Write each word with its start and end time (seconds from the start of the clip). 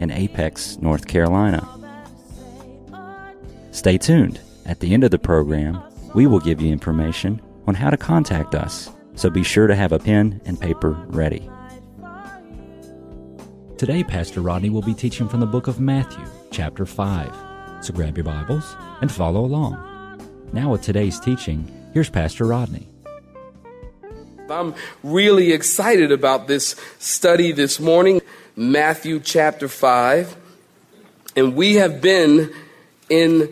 in 0.00 0.10
Apex, 0.10 0.78
North 0.78 1.06
Carolina. 1.06 1.66
Stay 3.70 3.96
tuned. 3.96 4.40
At 4.66 4.80
the 4.80 4.92
end 4.92 5.04
of 5.04 5.12
the 5.12 5.18
program, 5.18 5.80
we 6.14 6.26
will 6.26 6.40
give 6.40 6.60
you 6.60 6.72
information 6.72 7.40
on 7.68 7.74
how 7.74 7.90
to 7.90 7.96
contact 7.96 8.54
us, 8.54 8.90
so 9.14 9.30
be 9.30 9.44
sure 9.44 9.66
to 9.66 9.76
have 9.76 9.92
a 9.92 9.98
pen 9.98 10.40
and 10.44 10.60
paper 10.60 10.90
ready. 11.08 11.48
Today, 13.78 14.02
Pastor 14.02 14.40
Rodney 14.40 14.70
will 14.70 14.82
be 14.82 14.94
teaching 14.94 15.28
from 15.28 15.40
the 15.40 15.46
book 15.46 15.66
of 15.68 15.80
Matthew, 15.80 16.24
chapter 16.50 16.84
5. 16.84 17.34
So 17.80 17.92
grab 17.94 18.16
your 18.16 18.24
Bibles 18.24 18.76
and 19.00 19.10
follow 19.10 19.44
along. 19.44 19.86
Now, 20.52 20.72
with 20.72 20.82
today's 20.82 21.20
teaching, 21.20 21.66
here's 21.94 22.10
Pastor 22.10 22.44
Rodney. 22.44 22.88
I'm 24.50 24.74
really 25.02 25.52
excited 25.52 26.10
about 26.10 26.48
this 26.48 26.74
study 26.98 27.52
this 27.52 27.78
morning, 27.78 28.20
Matthew 28.60 29.20
chapter 29.20 29.68
5. 29.68 30.36
And 31.34 31.54
we 31.54 31.74
have 31.76 32.00
been 32.00 32.52
in 33.08 33.48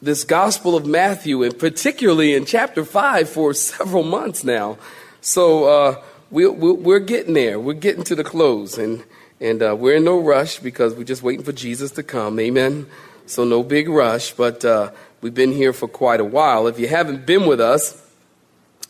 this 0.00 0.24
Gospel 0.24 0.76
of 0.76 0.86
Matthew, 0.86 1.42
and 1.42 1.58
particularly 1.58 2.34
in 2.34 2.44
chapter 2.44 2.84
5 2.84 3.28
for 3.28 3.52
several 3.54 4.02
months 4.02 4.44
now. 4.44 4.78
So 5.20 5.64
uh, 5.64 6.02
we, 6.30 6.44
are 6.44 7.00
getting 7.00 7.34
there. 7.34 7.58
We're 7.58 7.74
getting 7.74 8.04
to 8.04 8.14
the 8.14 8.24
close. 8.24 8.78
And, 8.78 9.04
and 9.40 9.62
uh, 9.62 9.74
we're 9.78 9.96
in 9.96 10.04
no 10.04 10.20
rush 10.20 10.58
because 10.58 10.94
we're 10.94 11.04
just 11.04 11.22
waiting 11.22 11.44
for 11.44 11.52
Jesus 11.52 11.90
to 11.92 12.02
come. 12.02 12.38
Amen. 12.38 12.86
So 13.26 13.44
no 13.44 13.62
big 13.62 13.88
rush, 13.88 14.32
but 14.32 14.64
uh, 14.64 14.92
we've 15.20 15.34
been 15.34 15.52
here 15.52 15.72
for 15.72 15.88
quite 15.88 16.20
a 16.20 16.24
while. 16.24 16.66
If 16.66 16.78
you 16.78 16.88
haven't 16.88 17.26
been 17.26 17.46
with 17.46 17.60
us, 17.60 18.02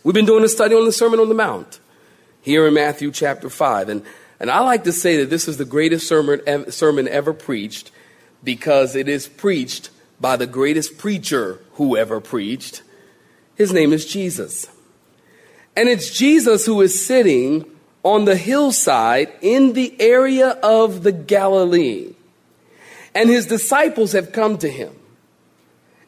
We've 0.05 0.15
been 0.15 0.27
doing 0.27 0.43
a 0.43 0.49
study 0.49 0.75
on 0.75 0.85
the 0.85 0.91
Sermon 0.91 1.21
on 1.21 1.29
the 1.29 1.35
Mount 1.35 1.79
here 2.41 2.67
in 2.67 2.75
Matthew 2.75 3.13
chapter 3.13 3.49
5. 3.49 3.89
And, 3.89 4.03
and 4.43 4.51
I 4.51 4.59
like 4.59 4.83
to 4.85 4.93
say 4.93 5.19
that 5.19 5.31
this 5.31 5.47
is 5.47 5.57
the 5.57 5.65
greatest 5.65 6.09
sermon, 6.09 6.73
sermon 6.73 7.07
ever 7.07 7.33
preached 7.33 7.93
because 8.43 8.97
it 8.97 9.09
is 9.09 9.29
preached 9.29 9.91
by 10.21 10.35
the 10.35 10.49
greatest 10.49 10.99
preacher 10.99 11.61
who 11.75 11.97
ever 11.97 12.21
preached. 12.21 12.83
His 13.55 13.73
name 13.73 13.93
is 13.93 14.05
Jesus. 14.05 14.67
And 15.77 15.89
it's 15.89 16.11
Jesus 16.11 16.67
who 16.67 16.81
is 16.81 17.07
sitting 17.07 17.65
on 18.03 18.25
the 18.25 18.35
hillside 18.35 19.33
in 19.43 19.75
the 19.75 19.95
area 20.01 20.49
of 20.49 21.05
the 21.05 21.13
Galilee. 21.13 22.13
And 23.15 23.31
his 23.31 23.47
disciples 23.47 24.11
have 24.11 24.33
come 24.33 24.59
to 24.59 24.69
him. 24.69 24.93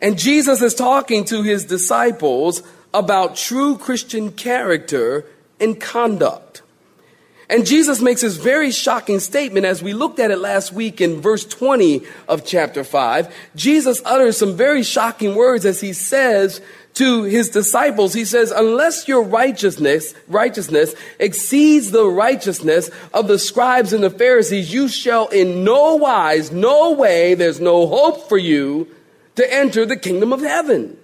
And 0.03 0.19
Jesus 0.19 0.61
is 0.61 0.75
talking 0.75 1.25
to 1.27 1.45
his 1.45 1.65
disciples 1.65 2.65
about 2.93 3.37
true 3.37 3.79
Christian 3.79 4.33
character 4.33 5.25
and 5.61 5.81
conduct. 5.81 6.63
And 7.49 7.67
Jesus 7.67 8.01
makes 8.01 8.23
this 8.23 8.37
very 8.37 8.71
shocking 8.71 9.21
statement 9.21 9.67
as 9.67 9.83
we 9.83 9.93
looked 9.93 10.19
at 10.19 10.31
it 10.31 10.39
last 10.39 10.73
week 10.73 11.01
in 11.01 11.21
verse 11.21 11.45
20 11.45 12.03
of 12.29 12.45
chapter 12.45 12.85
5. 12.85 13.35
Jesus 13.55 14.01
utters 14.05 14.39
some 14.39 14.57
very 14.57 14.83
shocking 14.83 15.35
words 15.35 15.67
as 15.67 15.81
he 15.81 15.93
says 15.93 16.61
to 16.95 17.25
his 17.25 17.51
disciples, 17.51 18.15
he 18.15 18.25
says, 18.25 18.51
unless 18.53 19.09
your 19.09 19.23
righteousness, 19.23 20.15
righteousness 20.29 20.95
exceeds 21.19 21.91
the 21.91 22.07
righteousness 22.07 22.91
of 23.13 23.27
the 23.27 23.39
scribes 23.39 23.93
and 23.93 24.03
the 24.03 24.11
Pharisees, 24.11 24.73
you 24.73 24.89
shall 24.89 25.27
in 25.29 25.65
no 25.65 25.97
wise, 25.97 26.53
no 26.53 26.93
way, 26.93 27.35
there's 27.35 27.61
no 27.61 27.87
hope 27.87 28.29
for 28.29 28.39
you 28.39 28.89
to 29.35 29.53
enter 29.53 29.85
the 29.85 29.97
kingdom 29.97 30.33
of 30.33 30.41
heaven. 30.41 30.97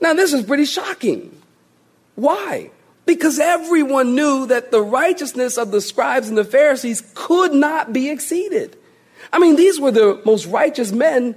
Now, 0.00 0.14
this 0.14 0.32
is 0.32 0.42
pretty 0.42 0.64
shocking. 0.64 1.40
Why? 2.16 2.72
Because 3.04 3.38
everyone 3.38 4.14
knew 4.14 4.46
that 4.46 4.70
the 4.70 4.82
righteousness 4.82 5.58
of 5.58 5.70
the 5.70 5.80
scribes 5.80 6.28
and 6.28 6.38
the 6.38 6.44
Pharisees 6.44 7.02
could 7.14 7.52
not 7.52 7.92
be 7.92 8.08
exceeded. 8.08 8.76
I 9.32 9.38
mean, 9.38 9.56
these 9.56 9.80
were 9.80 9.90
the 9.90 10.20
most 10.24 10.46
righteous 10.46 10.92
men 10.92 11.36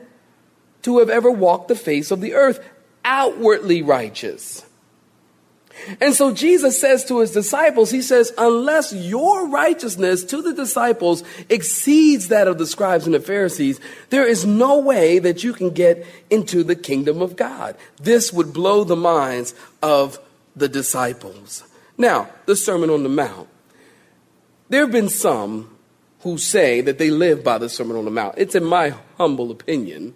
to 0.83 0.99
have 0.99 1.09
ever 1.09 1.31
walked 1.31 1.67
the 1.67 1.75
face 1.75 2.11
of 2.11 2.21
the 2.21 2.33
earth, 2.33 2.63
outwardly 3.03 3.81
righteous. 3.81 4.65
And 5.99 6.13
so 6.13 6.31
Jesus 6.33 6.79
says 6.79 7.03
to 7.05 7.19
his 7.19 7.31
disciples, 7.31 7.91
He 7.91 8.01
says, 8.01 8.31
unless 8.37 8.93
your 8.93 9.47
righteousness 9.47 10.23
to 10.25 10.41
the 10.41 10.53
disciples 10.53 11.23
exceeds 11.49 12.29
that 12.29 12.47
of 12.47 12.57
the 12.57 12.65
scribes 12.65 13.05
and 13.05 13.13
the 13.13 13.19
Pharisees, 13.19 13.79
there 14.09 14.27
is 14.27 14.45
no 14.45 14.79
way 14.79 15.19
that 15.19 15.43
you 15.43 15.53
can 15.53 15.71
get 15.71 16.05
into 16.29 16.63
the 16.63 16.75
kingdom 16.75 17.21
of 17.21 17.35
God. 17.35 17.75
This 18.01 18.31
would 18.31 18.53
blow 18.53 18.83
the 18.83 18.95
minds 18.95 19.53
of 19.81 20.17
the 20.55 20.69
disciples. 20.69 21.63
Now, 21.97 22.29
the 22.45 22.55
Sermon 22.55 22.89
on 22.89 23.03
the 23.03 23.09
Mount. 23.09 23.47
There 24.69 24.81
have 24.81 24.91
been 24.91 25.09
some 25.09 25.75
who 26.21 26.37
say 26.37 26.81
that 26.81 26.97
they 26.97 27.11
live 27.11 27.43
by 27.43 27.57
the 27.57 27.69
Sermon 27.69 27.97
on 27.97 28.05
the 28.05 28.11
Mount. 28.11 28.35
It's 28.37 28.55
in 28.55 28.63
my 28.63 28.93
humble 29.17 29.51
opinion 29.51 30.15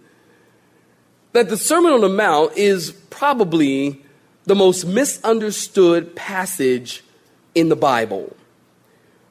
that 1.34 1.50
the 1.50 1.58
Sermon 1.58 1.94
on 1.94 2.02
the 2.02 2.10
Mount 2.10 2.58
is 2.58 2.92
probably 3.10 4.02
the 4.46 4.56
most 4.56 4.86
misunderstood 4.86 6.16
passage 6.16 7.04
in 7.54 7.70
the 7.70 7.76
Bible. 7.76 8.36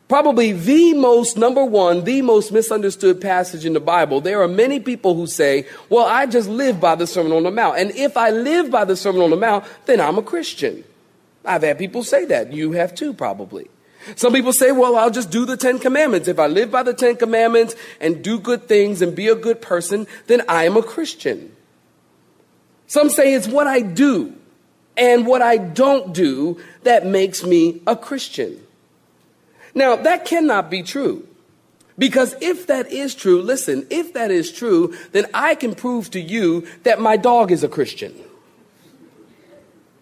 Probably 0.07 0.53
the 0.53 0.95
most, 0.95 1.37
number 1.37 1.65
one, 1.65 2.05
the 2.05 2.23
most 2.23 2.51
misunderstood 2.51 3.21
passage 3.21 3.67
in 3.67 3.75
the 3.75 3.81
Bible. 3.81 4.21
There 4.21 4.41
are 4.41 4.49
many 4.49 4.81
people 4.81 5.15
who 5.15 5.27
say, 5.27 5.67
well, 5.91 6.07
I 6.07 6.25
just 6.25 6.49
live 6.49 6.81
by 6.81 6.95
the 6.95 7.07
Sermon 7.07 7.33
on 7.33 7.43
the 7.43 7.51
Mount. 7.51 7.79
And 7.79 7.91
if 7.91 8.17
I 8.17 8.31
live 8.31 8.71
by 8.71 8.85
the 8.85 8.97
Sermon 8.97 9.21
on 9.21 9.31
the 9.31 9.37
Mount, 9.37 9.65
then 9.85 10.01
I'm 10.01 10.17
a 10.17 10.23
Christian. 10.23 10.85
I've 11.49 11.63
had 11.63 11.79
people 11.79 12.05
say 12.05 12.25
that. 12.27 12.53
You 12.53 12.73
have 12.73 12.95
too, 12.95 13.13
probably. 13.13 13.69
Some 14.17 14.33
people 14.33 14.53
say, 14.53 14.71
well, 14.73 14.97
I'll 14.97 15.11
just 15.11 15.31
do 15.31 15.45
the 15.45 15.57
Ten 15.57 15.79
Commandments. 15.79 16.29
If 16.29 16.39
I 16.39 16.47
live 16.47 16.71
by 16.71 16.83
the 16.83 16.95
Ten 16.95 17.17
Commandments 17.17 17.75
and 18.01 18.23
do 18.23 18.39
good 18.39 18.69
things 18.69 19.03
and 19.03 19.15
be 19.15 19.29
a 19.29 19.35
good 19.35 19.61
person, 19.61 20.07
then 20.27 20.43
I 20.49 20.65
am 20.65 20.77
a 20.77 20.83
Christian. 20.83 21.55
Some 22.87 23.11
say 23.11 23.35
it's 23.35 23.49
what 23.49 23.67
I 23.67 23.81
do 23.81 24.35
and 24.97 25.27
what 25.27 25.43
I 25.43 25.57
don't 25.59 26.15
do 26.15 26.61
that 26.85 27.07
makes 27.07 27.45
me 27.45 27.83
a 27.87 27.97
Christian. 27.97 28.63
Now, 29.75 29.97
that 29.97 30.25
cannot 30.25 30.71
be 30.71 30.83
true. 30.83 31.27
Because 31.99 32.35
if 32.41 32.69
that 32.69 32.91
is 32.93 33.15
true, 33.15 33.43
listen, 33.43 33.87
if 33.91 34.15
that 34.15 34.31
is 34.31 34.53
true, 34.53 34.97
then 35.13 35.27
I 35.35 35.57
can 35.57 35.75
prove 35.75 36.11
to 36.13 36.21
you 36.21 36.67
that 36.85 37.01
my 37.01 37.17
dog 37.17 37.51
is 37.51 37.65
a 37.65 37.69
Christian. 37.69 38.15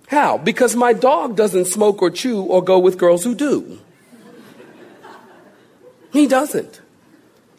How? 0.08 0.38
Because 0.38 0.76
my 0.76 0.92
dog 0.92 1.36
doesn't 1.36 1.66
smoke 1.66 2.00
or 2.00 2.10
chew 2.10 2.42
or 2.42 2.62
go 2.62 2.78
with 2.78 2.98
girls 2.98 3.24
who 3.24 3.34
do. 3.34 3.80
He 6.12 6.26
doesn't. 6.26 6.80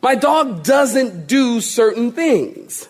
My 0.01 0.15
dog 0.15 0.63
doesn't 0.63 1.27
do 1.27 1.59
certain 1.59 2.11
things. 2.11 2.87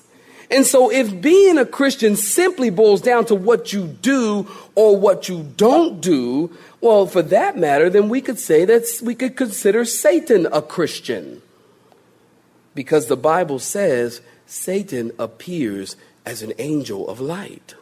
And 0.49 0.65
so 0.65 0.89
if 0.91 1.19
being 1.21 1.57
a 1.57 1.65
Christian 1.65 2.15
simply 2.15 2.69
boils 2.69 3.01
down 3.01 3.25
to 3.25 3.35
what 3.35 3.73
you 3.73 3.87
do 3.87 4.47
or 4.75 4.95
what 4.95 5.27
you 5.27 5.51
don't 5.57 5.99
do, 5.99 6.55
well, 6.79 7.05
for 7.05 7.21
that 7.21 7.57
matter, 7.57 7.89
then 7.89 8.07
we 8.07 8.21
could 8.21 8.39
say 8.39 8.63
that 8.65 8.85
we 9.03 9.15
could 9.15 9.35
consider 9.35 9.83
Satan 9.83 10.47
a 10.51 10.61
Christian. 10.61 11.41
Because 12.75 13.07
the 13.07 13.17
Bible 13.17 13.59
says 13.59 14.21
Satan 14.45 15.11
appears 15.19 15.97
as 16.25 16.43
an 16.43 16.53
angel 16.59 17.09
of 17.09 17.19
light. 17.19 17.75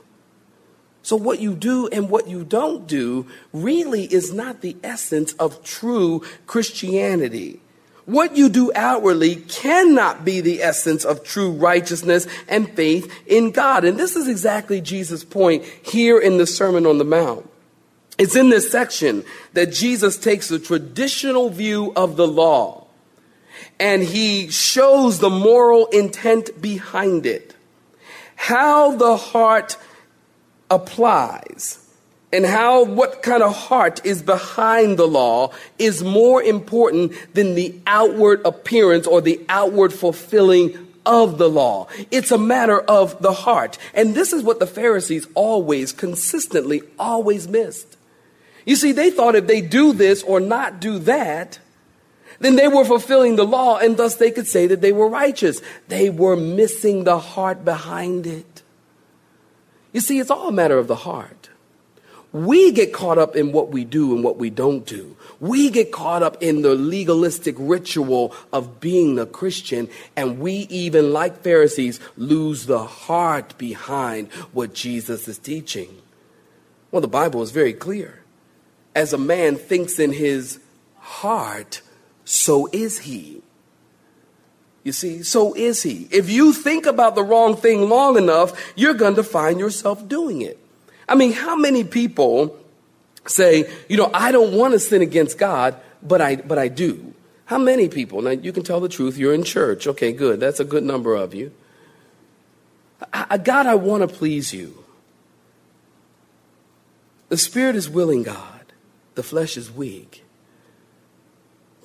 So, 1.05 1.15
what 1.15 1.39
you 1.39 1.53
do 1.53 1.87
and 1.89 2.09
what 2.09 2.27
you 2.27 2.43
don't 2.43 2.87
do 2.87 3.27
really 3.53 4.05
is 4.05 4.33
not 4.33 4.61
the 4.61 4.75
essence 4.83 5.33
of 5.33 5.63
true 5.63 6.23
Christianity. 6.47 7.59
What 8.07 8.35
you 8.35 8.49
do 8.49 8.71
outwardly 8.73 9.35
cannot 9.35 10.25
be 10.25 10.41
the 10.41 10.63
essence 10.63 11.05
of 11.05 11.23
true 11.23 11.51
righteousness 11.51 12.25
and 12.47 12.67
faith 12.71 13.13
in 13.27 13.51
God. 13.51 13.85
And 13.85 13.99
this 13.99 14.15
is 14.15 14.27
exactly 14.27 14.81
Jesus' 14.81 15.23
point 15.23 15.63
here 15.83 16.17
in 16.17 16.39
the 16.39 16.47
Sermon 16.47 16.87
on 16.87 16.97
the 16.97 17.03
Mount. 17.03 17.47
It's 18.17 18.35
in 18.35 18.49
this 18.49 18.71
section 18.71 19.23
that 19.53 19.71
Jesus 19.71 20.17
takes 20.17 20.49
a 20.49 20.57
traditional 20.57 21.51
view 21.51 21.93
of 21.95 22.15
the 22.15 22.27
law 22.27 22.87
and 23.79 24.01
he 24.01 24.49
shows 24.49 25.19
the 25.19 25.29
moral 25.29 25.85
intent 25.87 26.59
behind 26.59 27.27
it. 27.27 27.53
How 28.35 28.95
the 28.95 29.17
heart 29.17 29.77
applies 30.69 31.85
and 32.35 32.45
how 32.45 32.83
what 32.83 33.23
kind 33.23 33.41
of 33.41 33.55
heart 33.55 34.05
is 34.05 34.21
behind 34.21 34.99
the 34.99 35.07
law 35.07 35.53
is 35.79 36.03
more 36.03 36.43
important 36.43 37.13
than 37.33 37.55
the 37.55 37.73
outward 37.87 38.41
appearance 38.45 39.07
or 39.07 39.21
the 39.21 39.39
outward 39.47 39.93
fulfilling 39.93 40.85
of 41.05 41.37
the 41.37 41.49
law. 41.49 41.87
It's 42.11 42.31
a 42.31 42.37
matter 42.37 42.79
of 42.79 43.21
the 43.21 43.31
heart. 43.31 43.77
And 43.93 44.15
this 44.15 44.33
is 44.33 44.43
what 44.43 44.59
the 44.59 44.67
Pharisees 44.67 45.27
always, 45.33 45.93
consistently, 45.93 46.81
always 46.99 47.47
missed. 47.47 47.95
You 48.65 48.75
see, 48.75 48.91
they 48.91 49.11
thought 49.11 49.35
if 49.35 49.47
they 49.47 49.61
do 49.61 49.93
this 49.93 50.23
or 50.23 50.39
not 50.39 50.81
do 50.81 50.99
that, 50.99 51.59
then 52.39 52.55
they 52.55 52.67
were 52.67 52.83
fulfilling 52.83 53.37
the 53.37 53.45
law 53.45 53.77
and 53.77 53.95
thus 53.95 54.15
they 54.15 54.31
could 54.31 54.47
say 54.47 54.67
that 54.67 54.81
they 54.81 54.91
were 54.91 55.07
righteous. 55.07 55.61
They 55.87 56.09
were 56.09 56.35
missing 56.35 57.03
the 57.03 57.19
heart 57.19 57.63
behind 57.63 58.27
it. 58.27 58.63
You 59.95 60.01
see, 60.01 60.19
it's 60.19 60.29
all 60.29 60.49
a 60.49 60.51
matter 60.51 60.77
of 60.77 60.89
the 60.89 60.95
heart. 61.07 61.47
We 62.33 62.73
get 62.73 62.91
caught 62.91 63.17
up 63.17 63.37
in 63.37 63.53
what 63.53 63.69
we 63.69 63.85
do 63.85 64.13
and 64.13 64.25
what 64.25 64.35
we 64.35 64.49
don't 64.49 64.85
do. 64.85 65.15
We 65.39 65.69
get 65.69 65.93
caught 65.93 66.21
up 66.21 66.43
in 66.43 66.63
the 66.63 66.75
legalistic 66.75 67.55
ritual 67.57 68.35
of 68.51 68.81
being 68.81 69.17
a 69.17 69.25
Christian, 69.25 69.87
and 70.17 70.39
we 70.39 70.67
even, 70.69 71.13
like 71.13 71.43
Pharisees, 71.43 72.01
lose 72.17 72.65
the 72.65 72.83
heart 72.83 73.57
behind 73.57 74.33
what 74.51 74.73
Jesus 74.73 75.29
is 75.29 75.37
teaching. 75.37 76.01
Well, 76.91 77.01
the 77.01 77.07
Bible 77.07 77.41
is 77.41 77.51
very 77.51 77.71
clear. 77.71 78.21
As 78.93 79.13
a 79.13 79.17
man 79.17 79.55
thinks 79.55 79.97
in 79.97 80.11
his 80.11 80.59
heart, 80.97 81.81
so 82.25 82.67
is 82.73 82.99
he. 82.99 83.43
You 84.85 84.91
see, 84.91 85.23
so 85.23 85.55
is 85.55 85.81
he. 85.81 86.07
If 86.11 86.29
you 86.29 86.53
think 86.53 86.85
about 86.85 87.15
the 87.15 87.23
wrong 87.23 87.57
thing 87.57 87.89
long 87.89 88.17
enough, 88.17 88.73
you're 88.75 88.93
going 88.93 89.15
to 89.15 89.23
find 89.23 89.59
yourself 89.59 90.07
doing 90.07 90.43
it. 90.43 90.59
I 91.09 91.15
mean, 91.15 91.33
how 91.33 91.55
many 91.55 91.83
people 91.83 92.55
say, 93.25 93.67
you 93.89 93.97
know, 93.97 94.11
I 94.13 94.31
don't 94.31 94.53
want 94.53 94.73
to 94.73 94.79
sin 94.79 95.01
against 95.01 95.39
God, 95.39 95.75
but 96.03 96.21
I, 96.21 96.35
but 96.35 96.59
I 96.59 96.67
do? 96.67 97.15
How 97.45 97.57
many 97.57 97.89
people? 97.89 98.21
Now, 98.21 98.29
you 98.29 98.51
can 98.51 98.61
tell 98.61 98.79
the 98.79 98.87
truth. 98.87 99.17
You're 99.17 99.33
in 99.33 99.43
church. 99.43 99.87
Okay, 99.87 100.11
good. 100.11 100.39
That's 100.39 100.59
a 100.59 100.63
good 100.63 100.83
number 100.83 101.15
of 101.15 101.33
you. 101.33 101.51
I, 103.11 103.39
God, 103.39 103.65
I 103.65 103.73
want 103.73 104.07
to 104.07 104.07
please 104.07 104.53
you. 104.53 104.83
The 107.29 107.37
spirit 107.37 107.75
is 107.75 107.89
willing, 107.89 108.21
God. 108.21 108.71
The 109.15 109.23
flesh 109.23 109.57
is 109.57 109.71
weak. 109.71 110.24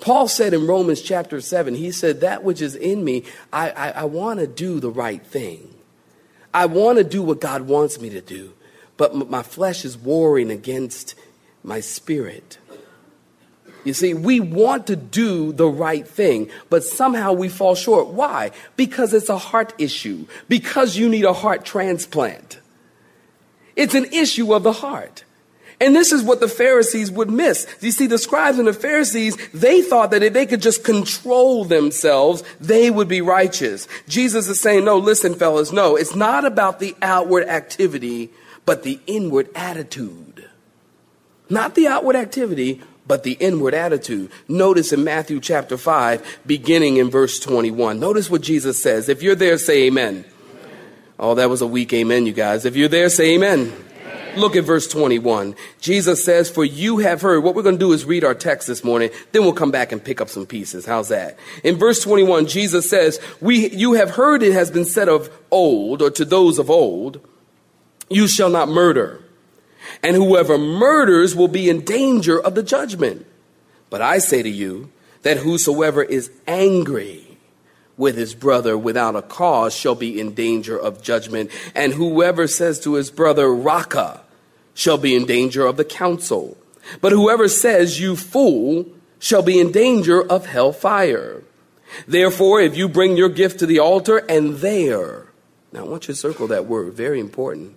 Paul 0.00 0.28
said 0.28 0.54
in 0.54 0.66
Romans 0.66 1.02
chapter 1.02 1.40
7, 1.40 1.74
he 1.74 1.92
said, 1.92 2.20
That 2.20 2.42
which 2.42 2.60
is 2.60 2.74
in 2.74 3.04
me, 3.04 3.24
I, 3.52 3.70
I, 3.70 3.90
I 3.90 4.04
want 4.04 4.40
to 4.40 4.46
do 4.46 4.80
the 4.80 4.90
right 4.90 5.24
thing. 5.24 5.74
I 6.52 6.66
want 6.66 6.98
to 6.98 7.04
do 7.04 7.22
what 7.22 7.40
God 7.40 7.62
wants 7.62 8.00
me 8.00 8.10
to 8.10 8.20
do, 8.20 8.52
but 8.96 9.14
my 9.30 9.42
flesh 9.42 9.84
is 9.84 9.96
warring 9.96 10.50
against 10.50 11.14
my 11.62 11.80
spirit. 11.80 12.58
You 13.84 13.94
see, 13.94 14.12
we 14.12 14.40
want 14.40 14.86
to 14.88 14.96
do 14.96 15.52
the 15.52 15.68
right 15.68 16.06
thing, 16.06 16.50
but 16.68 16.84
somehow 16.84 17.32
we 17.32 17.48
fall 17.48 17.74
short. 17.74 18.08
Why? 18.08 18.50
Because 18.76 19.14
it's 19.14 19.28
a 19.28 19.38
heart 19.38 19.72
issue, 19.78 20.26
because 20.48 20.96
you 20.96 21.08
need 21.08 21.24
a 21.24 21.32
heart 21.32 21.64
transplant. 21.64 22.60
It's 23.76 23.94
an 23.94 24.06
issue 24.06 24.52
of 24.52 24.64
the 24.64 24.72
heart. 24.72 25.24
And 25.80 25.96
this 25.96 26.12
is 26.12 26.22
what 26.22 26.40
the 26.40 26.48
Pharisees 26.48 27.10
would 27.10 27.30
miss. 27.30 27.66
You 27.80 27.90
see, 27.90 28.06
the 28.06 28.18
scribes 28.18 28.58
and 28.58 28.68
the 28.68 28.74
Pharisees, 28.74 29.36
they 29.52 29.80
thought 29.80 30.10
that 30.10 30.22
if 30.22 30.34
they 30.34 30.44
could 30.44 30.60
just 30.60 30.84
control 30.84 31.64
themselves, 31.64 32.44
they 32.60 32.90
would 32.90 33.08
be 33.08 33.22
righteous. 33.22 33.88
Jesus 34.06 34.46
is 34.48 34.60
saying, 34.60 34.84
no, 34.84 34.98
listen, 34.98 35.34
fellas, 35.34 35.72
no, 35.72 35.96
it's 35.96 36.14
not 36.14 36.44
about 36.44 36.80
the 36.80 36.94
outward 37.00 37.48
activity, 37.48 38.30
but 38.66 38.82
the 38.82 39.00
inward 39.06 39.48
attitude. 39.54 40.48
Not 41.48 41.74
the 41.74 41.88
outward 41.88 42.14
activity, 42.14 42.82
but 43.06 43.22
the 43.22 43.32
inward 43.40 43.72
attitude. 43.72 44.30
Notice 44.48 44.92
in 44.92 45.02
Matthew 45.02 45.40
chapter 45.40 45.78
5, 45.78 46.40
beginning 46.46 46.98
in 46.98 47.10
verse 47.10 47.40
21. 47.40 47.98
Notice 47.98 48.28
what 48.28 48.42
Jesus 48.42 48.82
says. 48.82 49.08
If 49.08 49.22
you're 49.22 49.34
there, 49.34 49.56
say 49.56 49.84
amen. 49.84 50.26
amen. 50.26 50.32
Oh, 51.18 51.34
that 51.36 51.48
was 51.48 51.62
a 51.62 51.66
weak 51.66 51.92
amen, 51.94 52.26
you 52.26 52.34
guys. 52.34 52.66
If 52.66 52.76
you're 52.76 52.88
there, 52.88 53.08
say 53.08 53.34
amen. 53.34 53.72
Look 54.36 54.56
at 54.56 54.64
verse 54.64 54.86
21. 54.88 55.54
Jesus 55.80 56.24
says, 56.24 56.50
For 56.50 56.64
you 56.64 56.98
have 56.98 57.20
heard. 57.20 57.42
What 57.42 57.54
we're 57.54 57.62
going 57.62 57.76
to 57.76 57.84
do 57.84 57.92
is 57.92 58.04
read 58.04 58.24
our 58.24 58.34
text 58.34 58.66
this 58.66 58.84
morning, 58.84 59.10
then 59.32 59.42
we'll 59.42 59.52
come 59.52 59.70
back 59.70 59.92
and 59.92 60.02
pick 60.02 60.20
up 60.20 60.28
some 60.28 60.46
pieces. 60.46 60.86
How's 60.86 61.08
that? 61.08 61.38
In 61.64 61.76
verse 61.76 62.02
21, 62.02 62.46
Jesus 62.46 62.88
says, 62.88 63.20
we, 63.40 63.70
You 63.70 63.94
have 63.94 64.10
heard 64.10 64.42
it 64.42 64.52
has 64.52 64.70
been 64.70 64.84
said 64.84 65.08
of 65.08 65.30
old, 65.50 66.02
or 66.02 66.10
to 66.10 66.24
those 66.24 66.58
of 66.58 66.70
old, 66.70 67.20
You 68.08 68.28
shall 68.28 68.50
not 68.50 68.68
murder. 68.68 69.22
And 70.02 70.16
whoever 70.16 70.58
murders 70.58 71.34
will 71.34 71.48
be 71.48 71.68
in 71.68 71.84
danger 71.84 72.40
of 72.40 72.54
the 72.54 72.62
judgment. 72.62 73.26
But 73.88 74.02
I 74.02 74.18
say 74.18 74.42
to 74.42 74.48
you 74.48 74.90
that 75.22 75.38
whosoever 75.38 76.02
is 76.02 76.30
angry, 76.46 77.29
with 78.00 78.16
his 78.16 78.34
brother 78.34 78.76
without 78.76 79.14
a 79.14 79.22
cause 79.22 79.76
shall 79.76 79.94
be 79.94 80.18
in 80.18 80.34
danger 80.34 80.76
of 80.76 81.02
judgment. 81.02 81.50
And 81.74 81.92
whoever 81.92 82.48
says 82.48 82.80
to 82.80 82.94
his 82.94 83.10
brother, 83.10 83.54
Raca, 83.54 84.22
shall 84.74 84.98
be 84.98 85.14
in 85.14 85.26
danger 85.26 85.66
of 85.66 85.76
the 85.76 85.84
council. 85.84 86.56
But 87.02 87.12
whoever 87.12 87.46
says, 87.46 88.00
You 88.00 88.16
fool, 88.16 88.86
shall 89.18 89.42
be 89.42 89.60
in 89.60 89.70
danger 89.70 90.20
of 90.20 90.46
hellfire. 90.46 91.44
Therefore, 92.08 92.60
if 92.60 92.76
you 92.76 92.88
bring 92.88 93.16
your 93.16 93.28
gift 93.28 93.58
to 93.58 93.66
the 93.66 93.80
altar 93.80 94.18
and 94.28 94.56
there, 94.56 95.26
now 95.72 95.80
I 95.80 95.88
want 95.88 96.08
you 96.08 96.14
to 96.14 96.20
circle 96.20 96.46
that 96.48 96.66
word, 96.66 96.94
very 96.94 97.20
important. 97.20 97.76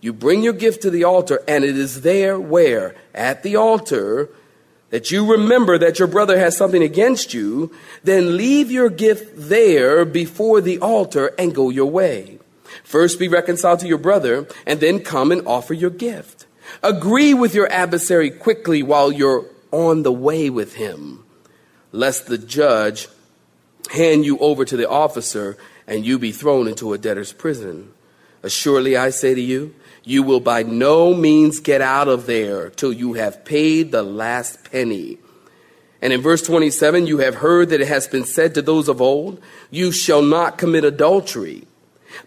You 0.00 0.12
bring 0.12 0.42
your 0.42 0.54
gift 0.54 0.82
to 0.82 0.90
the 0.90 1.04
altar 1.04 1.42
and 1.46 1.62
it 1.62 1.76
is 1.76 2.02
there 2.02 2.40
where? 2.40 2.96
At 3.14 3.42
the 3.42 3.56
altar 3.56 4.30
that 4.90 5.10
you 5.10 5.30
remember 5.30 5.78
that 5.78 5.98
your 5.98 6.08
brother 6.08 6.38
has 6.38 6.56
something 6.56 6.82
against 6.82 7.32
you, 7.32 7.72
then 8.04 8.36
leave 8.36 8.70
your 8.70 8.90
gift 8.90 9.32
there 9.36 10.04
before 10.04 10.60
the 10.60 10.78
altar 10.78 11.32
and 11.38 11.54
go 11.54 11.70
your 11.70 11.90
way. 11.90 12.38
First 12.84 13.18
be 13.18 13.28
reconciled 13.28 13.80
to 13.80 13.86
your 13.86 13.98
brother 13.98 14.46
and 14.66 14.80
then 14.80 15.00
come 15.00 15.32
and 15.32 15.46
offer 15.46 15.74
your 15.74 15.90
gift. 15.90 16.46
Agree 16.82 17.34
with 17.34 17.54
your 17.54 17.70
adversary 17.70 18.30
quickly 18.30 18.82
while 18.82 19.10
you're 19.12 19.46
on 19.70 20.02
the 20.02 20.12
way 20.12 20.50
with 20.50 20.74
him, 20.74 21.24
lest 21.92 22.26
the 22.26 22.38
judge 22.38 23.08
hand 23.92 24.24
you 24.24 24.38
over 24.38 24.64
to 24.64 24.76
the 24.76 24.88
officer 24.88 25.56
and 25.86 26.04
you 26.04 26.18
be 26.18 26.32
thrown 26.32 26.68
into 26.68 26.92
a 26.92 26.98
debtor's 26.98 27.32
prison. 27.32 27.92
Assuredly, 28.42 28.96
I 28.96 29.10
say 29.10 29.34
to 29.34 29.40
you, 29.40 29.74
you 30.10 30.24
will 30.24 30.40
by 30.40 30.64
no 30.64 31.14
means 31.14 31.60
get 31.60 31.80
out 31.80 32.08
of 32.08 32.26
there 32.26 32.70
till 32.70 32.92
you 32.92 33.12
have 33.12 33.44
paid 33.44 33.92
the 33.92 34.02
last 34.02 34.64
penny. 34.68 35.18
And 36.02 36.12
in 36.12 36.20
verse 36.20 36.42
27, 36.42 37.06
you 37.06 37.18
have 37.18 37.36
heard 37.36 37.68
that 37.68 37.80
it 37.80 37.86
has 37.86 38.08
been 38.08 38.24
said 38.24 38.54
to 38.54 38.62
those 38.62 38.88
of 38.88 39.00
old, 39.00 39.40
You 39.70 39.92
shall 39.92 40.22
not 40.22 40.58
commit 40.58 40.82
adultery. 40.82 41.64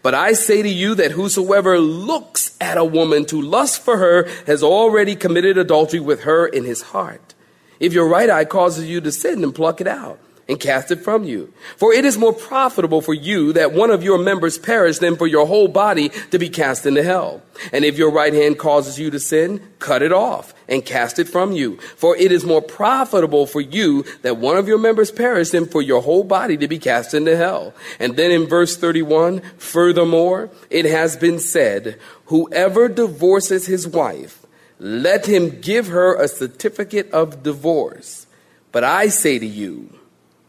But 0.02 0.14
I 0.14 0.32
say 0.32 0.62
to 0.62 0.68
you 0.68 0.94
that 0.94 1.10
whosoever 1.10 1.78
looks 1.78 2.56
at 2.58 2.78
a 2.78 2.84
woman 2.84 3.26
to 3.26 3.42
lust 3.42 3.82
for 3.82 3.98
her 3.98 4.28
has 4.46 4.62
already 4.62 5.14
committed 5.14 5.58
adultery 5.58 6.00
with 6.00 6.22
her 6.22 6.46
in 6.46 6.64
his 6.64 6.80
heart. 6.80 7.34
If 7.80 7.92
your 7.92 8.08
right 8.08 8.30
eye 8.30 8.46
causes 8.46 8.88
you 8.88 9.02
to 9.02 9.12
sin, 9.12 9.42
then 9.42 9.52
pluck 9.52 9.82
it 9.82 9.86
out 9.86 10.18
and 10.48 10.60
cast 10.60 10.90
it 10.90 11.00
from 11.00 11.24
you. 11.24 11.52
For 11.76 11.92
it 11.92 12.04
is 12.04 12.18
more 12.18 12.32
profitable 12.32 13.00
for 13.00 13.14
you 13.14 13.52
that 13.54 13.72
one 13.72 13.90
of 13.90 14.02
your 14.02 14.18
members 14.18 14.58
perish 14.58 14.98
than 14.98 15.16
for 15.16 15.26
your 15.26 15.46
whole 15.46 15.68
body 15.68 16.10
to 16.30 16.38
be 16.38 16.48
cast 16.48 16.86
into 16.86 17.02
hell. 17.02 17.42
And 17.72 17.84
if 17.84 17.96
your 17.96 18.10
right 18.10 18.32
hand 18.32 18.58
causes 18.58 18.98
you 18.98 19.10
to 19.10 19.18
sin, 19.18 19.60
cut 19.78 20.02
it 20.02 20.12
off 20.12 20.54
and 20.68 20.84
cast 20.84 21.18
it 21.18 21.28
from 21.28 21.52
you. 21.52 21.78
For 21.96 22.16
it 22.16 22.32
is 22.32 22.44
more 22.44 22.62
profitable 22.62 23.46
for 23.46 23.60
you 23.60 24.04
that 24.22 24.36
one 24.36 24.56
of 24.56 24.68
your 24.68 24.78
members 24.78 25.10
perish 25.10 25.50
than 25.50 25.66
for 25.66 25.80
your 25.80 26.02
whole 26.02 26.24
body 26.24 26.56
to 26.58 26.68
be 26.68 26.78
cast 26.78 27.14
into 27.14 27.36
hell. 27.36 27.74
And 27.98 28.16
then 28.16 28.30
in 28.30 28.46
verse 28.46 28.76
31, 28.76 29.40
furthermore, 29.56 30.50
it 30.70 30.84
has 30.84 31.16
been 31.16 31.38
said, 31.38 31.98
whoever 32.26 32.88
divorces 32.88 33.66
his 33.66 33.86
wife, 33.86 34.44
let 34.78 35.26
him 35.26 35.60
give 35.60 35.88
her 35.88 36.14
a 36.16 36.28
certificate 36.28 37.10
of 37.12 37.42
divorce. 37.42 38.26
But 38.72 38.84
I 38.84 39.08
say 39.08 39.38
to 39.38 39.46
you, 39.46 39.88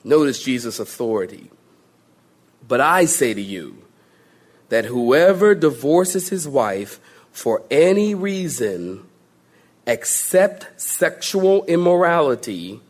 Notice 0.06 0.42
Jesus' 0.42 0.80
authority. 0.80 1.50
But 2.66 2.80
I 2.80 3.06
say 3.06 3.34
to 3.34 3.42
you 3.42 3.84
that 4.70 4.86
whoever 4.86 5.56
divorces 5.56 6.30
his 6.30 6.48
wife 6.48 7.00
for 7.32 7.64
any 7.72 8.14
reason 8.16 9.06
except 9.88 10.80
sexual 10.80 11.66
immorality 11.66 12.82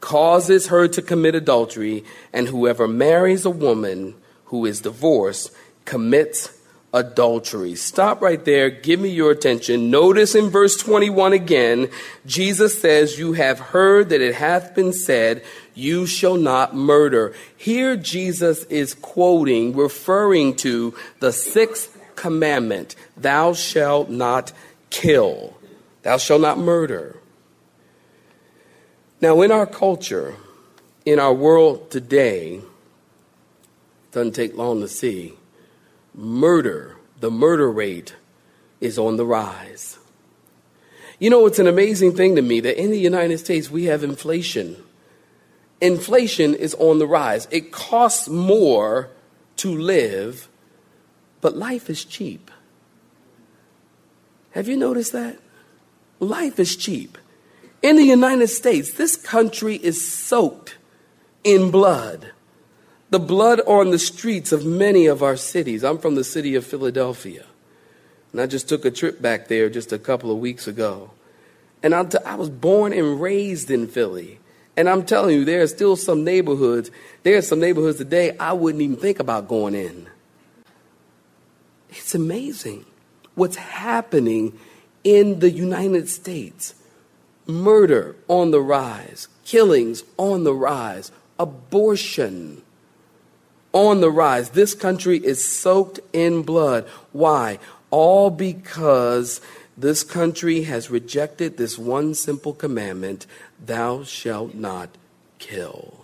causes 0.00 0.66
her 0.68 0.86
to 0.88 1.02
commit 1.02 1.34
adultery, 1.34 2.04
and 2.32 2.48
whoever 2.48 2.86
marries 2.86 3.44
a 3.44 3.50
woman 3.50 4.14
who 4.46 4.66
is 4.66 4.80
divorced 4.80 5.52
commits 5.84 6.58
adultery. 6.92 7.74
Stop 7.74 8.20
right 8.20 8.44
there. 8.44 8.70
Give 8.70 9.00
me 9.00 9.10
your 9.10 9.30
attention. 9.30 9.90
Notice 9.90 10.34
in 10.34 10.48
verse 10.48 10.76
21 10.76 11.32
again, 11.32 11.90
Jesus 12.26 12.80
says, 12.80 13.18
You 13.18 13.34
have 13.34 13.58
heard 13.58 14.08
that 14.08 14.20
it 14.20 14.34
hath 14.34 14.74
been 14.74 14.92
said, 14.92 15.44
You 15.78 16.06
shall 16.06 16.36
not 16.36 16.74
murder. 16.74 17.32
Here, 17.56 17.96
Jesus 17.96 18.64
is 18.64 18.94
quoting, 18.94 19.76
referring 19.76 20.56
to 20.56 20.92
the 21.20 21.32
sixth 21.32 21.96
commandment, 22.16 22.96
Thou 23.16 23.52
shalt 23.52 24.10
not 24.10 24.52
kill. 24.90 25.56
Thou 26.02 26.16
shalt 26.16 26.40
not 26.40 26.58
murder. 26.58 27.16
Now, 29.20 29.40
in 29.42 29.52
our 29.52 29.66
culture, 29.66 30.34
in 31.04 31.20
our 31.20 31.32
world 31.32 31.92
today, 31.92 32.60
doesn't 34.10 34.34
take 34.34 34.56
long 34.56 34.80
to 34.80 34.88
see, 34.88 35.34
murder, 36.12 36.96
the 37.20 37.30
murder 37.30 37.70
rate 37.70 38.16
is 38.80 38.98
on 38.98 39.16
the 39.16 39.24
rise. 39.24 39.96
You 41.20 41.30
know, 41.30 41.46
it's 41.46 41.60
an 41.60 41.68
amazing 41.68 42.16
thing 42.16 42.34
to 42.34 42.42
me 42.42 42.58
that 42.58 42.82
in 42.82 42.90
the 42.90 42.98
United 42.98 43.38
States 43.38 43.70
we 43.70 43.84
have 43.84 44.02
inflation. 44.02 44.84
Inflation 45.80 46.54
is 46.54 46.74
on 46.74 46.98
the 46.98 47.06
rise. 47.06 47.46
It 47.50 47.72
costs 47.72 48.28
more 48.28 49.10
to 49.56 49.76
live, 49.76 50.48
but 51.40 51.56
life 51.56 51.88
is 51.88 52.04
cheap. 52.04 52.50
Have 54.52 54.68
you 54.68 54.76
noticed 54.76 55.12
that? 55.12 55.38
Life 56.20 56.58
is 56.58 56.74
cheap. 56.74 57.16
In 57.80 57.96
the 57.96 58.04
United 58.04 58.48
States, 58.48 58.92
this 58.94 59.14
country 59.14 59.76
is 59.76 60.12
soaked 60.12 60.78
in 61.44 61.70
blood. 61.70 62.32
The 63.10 63.20
blood 63.20 63.60
on 63.66 63.90
the 63.90 63.98
streets 63.98 64.50
of 64.52 64.66
many 64.66 65.06
of 65.06 65.22
our 65.22 65.36
cities. 65.36 65.84
I'm 65.84 65.98
from 65.98 66.14
the 66.16 66.24
city 66.24 66.56
of 66.56 66.66
Philadelphia. 66.66 67.46
And 68.32 68.40
I 68.40 68.46
just 68.46 68.68
took 68.68 68.84
a 68.84 68.90
trip 68.90 69.22
back 69.22 69.48
there 69.48 69.70
just 69.70 69.92
a 69.92 69.98
couple 69.98 70.30
of 70.30 70.38
weeks 70.38 70.66
ago. 70.66 71.12
And 71.82 71.94
I, 71.94 72.02
was 72.34 72.50
born 72.50 72.92
and 72.92 73.20
raised 73.20 73.70
in 73.70 73.86
Philly. 73.86 74.40
And 74.78 74.88
I'm 74.88 75.04
telling 75.04 75.34
you, 75.34 75.44
there 75.44 75.60
are 75.60 75.66
still 75.66 75.96
some 75.96 76.22
neighborhoods, 76.22 76.92
there 77.24 77.36
are 77.36 77.42
some 77.42 77.58
neighborhoods 77.58 77.98
today 77.98 78.36
I 78.38 78.52
wouldn't 78.52 78.80
even 78.80 78.94
think 78.94 79.18
about 79.18 79.48
going 79.48 79.74
in. 79.74 80.06
It's 81.90 82.14
amazing 82.14 82.84
what's 83.34 83.56
happening 83.56 84.56
in 85.02 85.40
the 85.40 85.50
United 85.50 86.08
States. 86.08 86.76
Murder 87.44 88.14
on 88.28 88.52
the 88.52 88.60
rise, 88.60 89.26
killings 89.44 90.04
on 90.16 90.44
the 90.44 90.54
rise, 90.54 91.10
abortion 91.40 92.62
on 93.72 94.00
the 94.00 94.12
rise. 94.12 94.50
This 94.50 94.74
country 94.74 95.18
is 95.18 95.44
soaked 95.44 95.98
in 96.12 96.42
blood. 96.42 96.86
Why? 97.10 97.58
All 97.90 98.30
because 98.30 99.40
this 99.76 100.04
country 100.04 100.62
has 100.62 100.88
rejected 100.88 101.56
this 101.56 101.78
one 101.78 102.14
simple 102.14 102.52
commandment 102.52 103.26
thou 103.64 104.02
shalt 104.02 104.54
not 104.54 104.90
kill. 105.38 105.94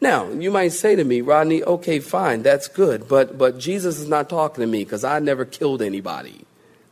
Now, 0.00 0.28
you 0.30 0.50
might 0.50 0.68
say 0.68 0.94
to 0.94 1.02
me, 1.02 1.20
Rodney, 1.20 1.62
okay, 1.64 1.98
fine, 1.98 2.42
that's 2.42 2.68
good, 2.68 3.08
but, 3.08 3.36
but 3.36 3.58
Jesus 3.58 3.98
is 3.98 4.08
not 4.08 4.28
talking 4.28 4.62
to 4.62 4.66
me 4.66 4.84
because 4.84 5.02
I 5.02 5.18
never 5.18 5.44
killed 5.44 5.82
anybody. 5.82 6.44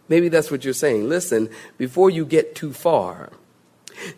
Maybe 0.08 0.28
that's 0.28 0.50
what 0.50 0.64
you're 0.64 0.74
saying. 0.74 1.08
Listen, 1.08 1.48
before 1.78 2.10
you 2.10 2.24
get 2.24 2.54
too 2.54 2.72
far, 2.72 3.30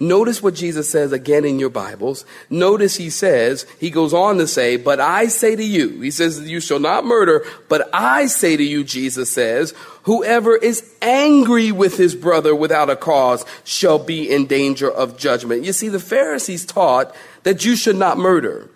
Notice 0.01 0.43
what 0.43 0.55
Jesus 0.55 0.91
says 0.91 1.13
again 1.13 1.45
in 1.45 1.59
your 1.59 1.71
Bibles. 1.71 2.25
Notice 2.51 2.97
he 2.97 3.11
says, 3.11 3.67
he 3.79 3.91
goes 3.91 4.13
on 4.13 4.39
to 4.39 4.47
say, 4.47 4.77
but 4.77 5.01
I 5.01 5.27
say 5.27 5.57
to 5.57 5.65
you, 5.65 6.01
he 6.01 6.11
says, 6.11 6.41
you 6.49 6.61
shall 6.61 6.79
not 6.79 7.05
murder, 7.05 7.45
but 7.69 7.89
I 7.93 8.27
say 8.27 8.57
to 8.57 8.63
you, 8.63 8.85
Jesus 8.85 9.31
says, 9.31 9.75
whoever 10.05 10.57
is 10.57 10.95
angry 11.03 11.73
with 11.73 11.97
his 11.97 12.15
brother 12.15 12.55
without 12.55 12.91
a 12.91 12.97
cause 12.97 13.45
shall 13.65 13.99
be 13.99 14.31
in 14.31 14.47
danger 14.47 14.91
of 14.91 15.17
judgment. 15.17 15.65
You 15.65 15.73
see, 15.73 15.89
the 15.89 16.01
Pharisees 16.01 16.65
taught 16.65 17.15
that 17.43 17.65
you 17.65 17.77
should 17.77 17.97
not 17.97 18.19
murder. 18.19 18.71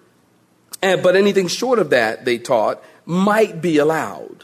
And, 0.82 1.02
but 1.02 1.16
anything 1.16 1.48
short 1.48 1.78
of 1.78 1.90
that, 1.90 2.24
they 2.24 2.38
taught, 2.38 2.82
might 3.06 3.60
be 3.60 3.78
allowed. 3.78 4.41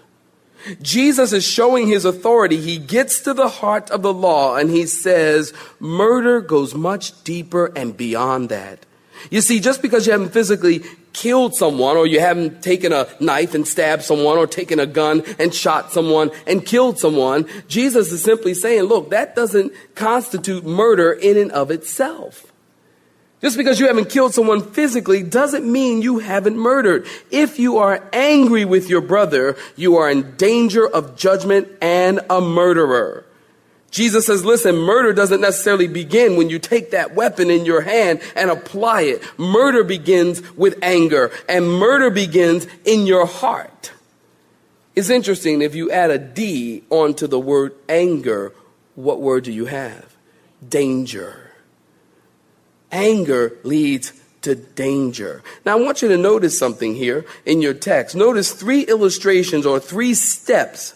Jesus 0.83 1.33
is 1.33 1.47
showing 1.47 1.87
his 1.87 2.05
authority. 2.05 2.57
He 2.57 2.79
gets 2.79 3.21
to 3.21 3.35
the 3.35 3.49
heart 3.49 3.91
of 3.91 4.03
the 4.03 4.13
law 4.13 4.57
and 4.57 4.71
he 4.71 4.87
says, 4.87 5.53
murder 5.79 6.41
goes 6.41 6.75
much 6.75 7.23
deeper 7.25 7.73
and 7.77 7.97
beyond 7.97 8.49
that. 8.49 8.85
You 9.31 9.41
see, 9.41 9.61
just 9.61 9.83
because 9.83 10.07
you 10.07 10.13
haven't 10.13 10.33
physically 10.33 10.83
killed 11.13 11.55
someone 11.55 11.97
or 11.97 12.07
you 12.07 12.21
haven't 12.21 12.63
taken 12.63 12.93
a 12.93 13.09
knife 13.19 13.55
and 13.55 13.67
stabbed 13.67 14.03
someone 14.03 14.39
or 14.39 14.47
taken 14.47 14.79
a 14.79 14.87
gun 14.87 15.25
and 15.39 15.53
shot 15.53 15.91
someone 15.91 16.31
and 16.47 16.65
killed 16.65 16.99
someone, 16.99 17.47
Jesus 17.67 18.13
is 18.13 18.23
simply 18.23 18.55
saying, 18.55 18.83
look, 18.83 19.11
that 19.11 19.35
doesn't 19.35 19.73
constitute 19.95 20.65
murder 20.65 21.13
in 21.13 21.37
and 21.37 21.51
of 21.53 21.71
itself. 21.71 22.53
Just 23.41 23.57
because 23.57 23.79
you 23.79 23.87
haven't 23.87 24.11
killed 24.11 24.35
someone 24.35 24.63
physically 24.73 25.23
doesn't 25.23 25.71
mean 25.71 26.03
you 26.03 26.19
haven't 26.19 26.57
murdered. 26.57 27.07
If 27.31 27.59
you 27.59 27.79
are 27.79 28.03
angry 28.13 28.65
with 28.65 28.89
your 28.89 29.01
brother, 29.01 29.57
you 29.77 29.97
are 29.97 30.11
in 30.11 30.35
danger 30.37 30.89
of 30.89 31.17
judgment 31.17 31.69
and 31.81 32.21
a 32.29 32.41
murderer. 32.41 33.25
Jesus 33.91 34.27
says, 34.27 34.45
listen, 34.45 34.77
murder 34.77 35.13
doesn't 35.13 35.41
necessarily 35.41 35.87
begin 35.87 36.37
when 36.37 36.51
you 36.51 36.59
take 36.59 36.91
that 36.91 37.15
weapon 37.15 37.49
in 37.49 37.65
your 37.65 37.81
hand 37.81 38.21
and 38.37 38.51
apply 38.51 39.03
it. 39.03 39.23
Murder 39.39 39.85
begins 39.85 40.43
with 40.57 40.79
anger 40.83 41.31
and 41.49 41.71
murder 41.71 42.11
begins 42.11 42.67
in 42.85 43.07
your 43.07 43.25
heart. 43.25 43.93
It's 44.95 45.11
interesting 45.11 45.63
if 45.63 45.77
you 45.77 45.91
add 45.93 46.11
a 46.11 46.19
D 46.19 46.83
onto 46.91 47.29
the 47.29 47.39
word 47.39 47.73
anger, 47.89 48.53
what 48.97 49.21
word 49.21 49.45
do 49.45 49.53
you 49.53 49.67
have? 49.67 50.17
Danger. 50.69 51.48
Anger 52.91 53.57
leads 53.65 54.13
to 54.43 54.55
danger. 54.55 55.43
Now, 55.65 55.77
I 55.77 55.81
want 55.81 56.03
you 56.03 56.09
to 56.09 56.17
notice 56.17 56.59
something 56.59 56.95
here 56.95 57.25
in 57.45 57.61
your 57.61 57.75
text. 57.75 58.15
Notice 58.15 58.53
three 58.53 58.83
illustrations 58.83 59.67
or 59.67 59.81
three 59.81 60.15
steps 60.15 60.95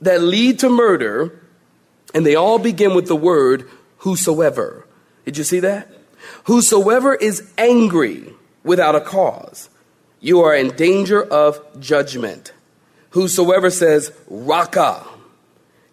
that 0.00 0.20
lead 0.20 0.58
to 0.60 0.68
murder, 0.68 1.40
and 2.14 2.24
they 2.24 2.34
all 2.34 2.58
begin 2.58 2.94
with 2.94 3.06
the 3.06 3.16
word 3.16 3.68
whosoever. 3.98 4.86
Did 5.24 5.38
you 5.38 5.44
see 5.44 5.60
that? 5.60 5.88
Whosoever 6.44 7.14
is 7.14 7.50
angry 7.58 8.32
without 8.62 8.94
a 8.94 9.00
cause, 9.00 9.68
you 10.20 10.40
are 10.40 10.54
in 10.54 10.74
danger 10.74 11.22
of 11.22 11.60
judgment. 11.80 12.52
Whosoever 13.10 13.70
says 13.70 14.12
Raca 14.26 15.04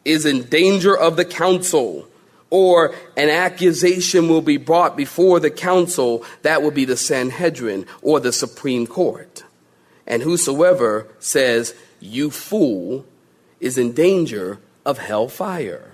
is 0.04 0.26
in 0.26 0.44
danger 0.44 0.98
of 0.98 1.16
the 1.16 1.26
council 1.26 2.08
or 2.52 2.94
an 3.18 3.30
accusation 3.30 4.30
will 4.30 4.42
be 4.42 4.58
brought 4.58 4.96
before 4.96 5.40
the 5.40 5.50
council, 5.50 6.24
that 6.44 6.62
will 6.62 6.72
be 6.72 6.86
the 6.86 6.98
Sanhedrin 6.98 7.88
or 8.04 8.20
the 8.20 8.34
Supreme 8.34 8.86
Court. 8.86 9.44
And 10.06 10.22
whosoever 10.22 11.08
says, 11.20 11.74
you 12.00 12.30
fool, 12.30 13.06
is 13.60 13.78
in 13.78 13.94
danger 13.94 14.60
of 14.86 14.98
hellfire. 14.98 15.92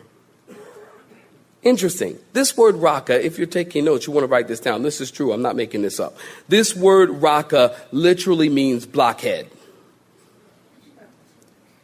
Interesting. 1.62 2.18
This 2.34 2.56
word 2.56 2.76
Raca, 2.76 3.24
if 3.24 3.38
you're 3.38 3.46
taking 3.46 3.86
notes, 3.86 4.08
you 4.08 4.14
want 4.14 4.24
to 4.24 4.28
write 4.28 4.48
this 4.48 4.60
down. 4.60 4.84
This 4.84 5.02
is 5.02 5.12
true. 5.12 5.34
I'm 5.34 5.42
not 5.42 5.56
making 5.56 5.82
this 5.82 6.00
up. 6.00 6.18
This 6.48 6.76
word 6.76 7.10
Raca 7.10 7.76
literally 7.92 8.50
means 8.50 8.86
blockhead. 8.86 9.48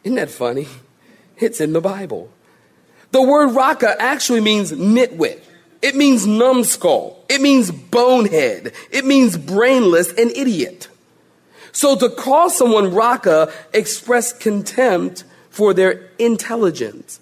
Isn't 0.03 0.15
that 0.15 0.29
funny? 0.29 0.67
It's 1.37 1.59
in 1.59 1.73
the 1.73 1.81
Bible. 1.81 2.31
The 3.13 3.21
word 3.21 3.51
Raca 3.51 3.95
actually 3.99 4.41
means 4.41 4.71
nitwit. 4.71 5.39
It 5.83 5.95
means 5.95 6.25
numbskull. 6.25 7.23
It 7.29 7.41
means 7.41 7.69
bonehead. 7.69 8.73
It 8.89 9.05
means 9.05 9.37
brainless 9.37 10.11
and 10.13 10.31
idiot. 10.31 10.87
So 11.71 11.95
to 11.95 12.09
call 12.09 12.49
someone 12.49 12.91
Raca 12.91 13.53
express 13.71 14.33
contempt 14.33 15.25
for 15.51 15.75
their 15.75 16.09
intelligence. 16.17 17.19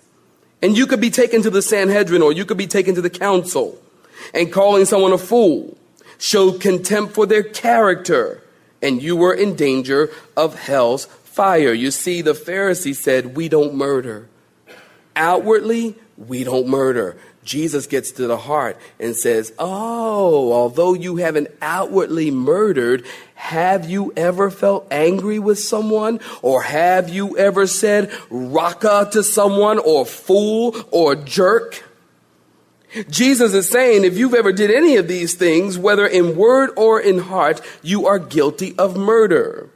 And 0.62 0.78
you 0.78 0.88
could 0.88 1.02
be 1.02 1.10
taken 1.10 1.42
to 1.42 1.50
the 1.50 1.62
Sanhedrin 1.62 2.22
or 2.22 2.32
you 2.32 2.46
could 2.46 2.58
be 2.58 2.68
taken 2.68 2.96
to 2.96 3.02
the 3.02 3.10
council 3.10 3.78
and 4.34 4.50
calling 4.50 4.86
someone 4.86 5.12
a 5.12 5.18
fool 5.18 5.78
showed 6.18 6.62
contempt 6.62 7.16
for 7.16 7.26
their 7.26 7.44
character 7.44 8.42
and 8.82 9.04
you 9.04 9.18
were 9.18 9.34
in 9.34 9.58
danger 9.58 10.10
of 10.38 10.58
hell's 10.58 11.06
fire. 11.06 11.74
You 11.74 11.92
see, 11.92 12.22
the 12.22 12.32
Pharisee 12.32 12.96
said, 12.96 13.36
we 13.36 13.50
don't 13.50 13.76
murder. 13.76 14.30
Outwardly, 15.16 15.96
we 16.18 16.44
don't 16.44 16.68
murder. 16.68 17.18
Jesus 17.44 17.88
gets 17.88 18.12
to 18.14 18.28
the 18.28 18.38
heart 18.38 18.78
and 19.00 19.16
says, 19.16 19.52
Oh, 19.58 20.54
although 20.54 20.94
you 20.94 21.16
haven't 21.18 21.50
outwardly 21.62 22.30
murdered, 22.30 23.06
have 23.34 23.90
you 23.90 24.14
ever 24.16 24.52
felt 24.52 24.88
angry 24.92 25.40
with 25.40 25.58
someone? 25.58 26.20
Or 26.42 26.62
have 26.62 27.10
you 27.10 27.38
ever 27.38 27.66
said 27.66 28.12
Raca 28.30 29.10
to 29.14 29.24
someone 29.24 29.80
or 29.80 30.06
fool 30.06 30.76
or 30.92 31.16
jerk? 31.16 31.84
Jesus 33.10 33.54
is 33.54 33.70
saying 33.70 34.04
if 34.04 34.18
you've 34.18 34.34
ever 34.34 34.52
did 34.52 34.70
any 34.70 34.98
of 34.98 35.08
these 35.08 35.34
things, 35.34 35.80
whether 35.80 36.06
in 36.06 36.36
word 36.36 36.72
or 36.78 37.00
in 37.00 37.20
heart, 37.20 37.62
you 37.82 38.06
are 38.06 38.20
guilty 38.20 38.76
of 38.78 38.98
murder. 38.98 39.70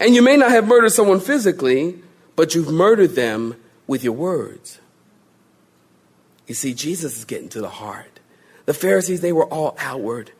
And 0.00 0.14
you 0.14 0.22
may 0.22 0.36
not 0.36 0.50
have 0.50 0.66
murdered 0.66 0.90
someone 0.90 1.20
physically, 1.20 2.02
but 2.36 2.54
you've 2.54 2.70
murdered 2.70 3.14
them 3.14 3.56
with 3.86 4.04
your 4.04 4.14
words. 4.14 4.80
You 6.46 6.54
see, 6.54 6.74
Jesus 6.74 7.16
is 7.18 7.24
getting 7.24 7.48
to 7.50 7.60
the 7.60 7.68
heart. 7.68 8.20
The 8.66 8.74
Pharisees, 8.74 9.20
they 9.20 9.32
were 9.32 9.46
all 9.46 9.76
outward. 9.78 10.30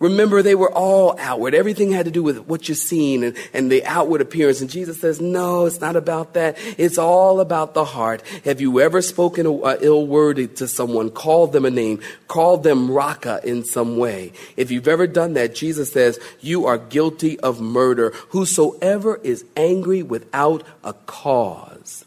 Remember, 0.00 0.42
they 0.42 0.54
were 0.54 0.70
all 0.72 1.18
outward. 1.18 1.56
Everything 1.56 1.90
had 1.90 2.04
to 2.04 2.12
do 2.12 2.22
with 2.22 2.38
what 2.46 2.68
you're 2.68 2.76
seeing 2.76 3.24
and, 3.24 3.36
and 3.52 3.70
the 3.70 3.84
outward 3.84 4.20
appearance. 4.20 4.60
And 4.60 4.70
Jesus 4.70 5.00
says, 5.00 5.20
no, 5.20 5.66
it's 5.66 5.80
not 5.80 5.96
about 5.96 6.34
that. 6.34 6.56
It's 6.78 6.98
all 6.98 7.40
about 7.40 7.74
the 7.74 7.84
heart. 7.84 8.22
Have 8.44 8.60
you 8.60 8.80
ever 8.80 9.02
spoken 9.02 9.44
a, 9.46 9.76
ill 9.80 10.06
word 10.06 10.56
to 10.56 10.68
someone, 10.68 11.10
called 11.10 11.52
them 11.52 11.64
a 11.64 11.70
name, 11.70 12.00
called 12.28 12.62
them 12.62 12.92
Raca 12.92 13.40
in 13.42 13.64
some 13.64 13.96
way? 13.96 14.32
If 14.56 14.70
you've 14.70 14.86
ever 14.86 15.08
done 15.08 15.34
that, 15.34 15.56
Jesus 15.56 15.92
says, 15.92 16.20
you 16.40 16.66
are 16.66 16.78
guilty 16.78 17.38
of 17.40 17.60
murder. 17.60 18.10
Whosoever 18.28 19.16
is 19.16 19.44
angry 19.56 20.04
without 20.04 20.62
a 20.84 20.92
cause. 20.92 22.04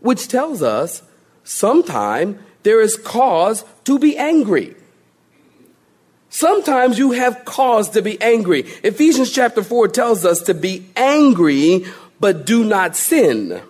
Which 0.00 0.28
tells 0.28 0.62
us 0.62 1.02
sometime 1.44 2.38
there 2.62 2.80
is 2.80 2.96
cause 2.96 3.64
to 3.84 3.98
be 3.98 4.16
angry. 4.16 4.76
Sometimes 6.30 6.98
you 6.98 7.12
have 7.12 7.44
cause 7.44 7.90
to 7.90 8.02
be 8.02 8.20
angry. 8.20 8.60
Ephesians 8.82 9.32
chapter 9.32 9.62
4 9.62 9.88
tells 9.88 10.24
us 10.24 10.42
to 10.42 10.54
be 10.54 10.86
angry, 10.94 11.86
but 12.20 12.44
do 12.44 12.64
not 12.64 12.96
sin. 12.96 13.62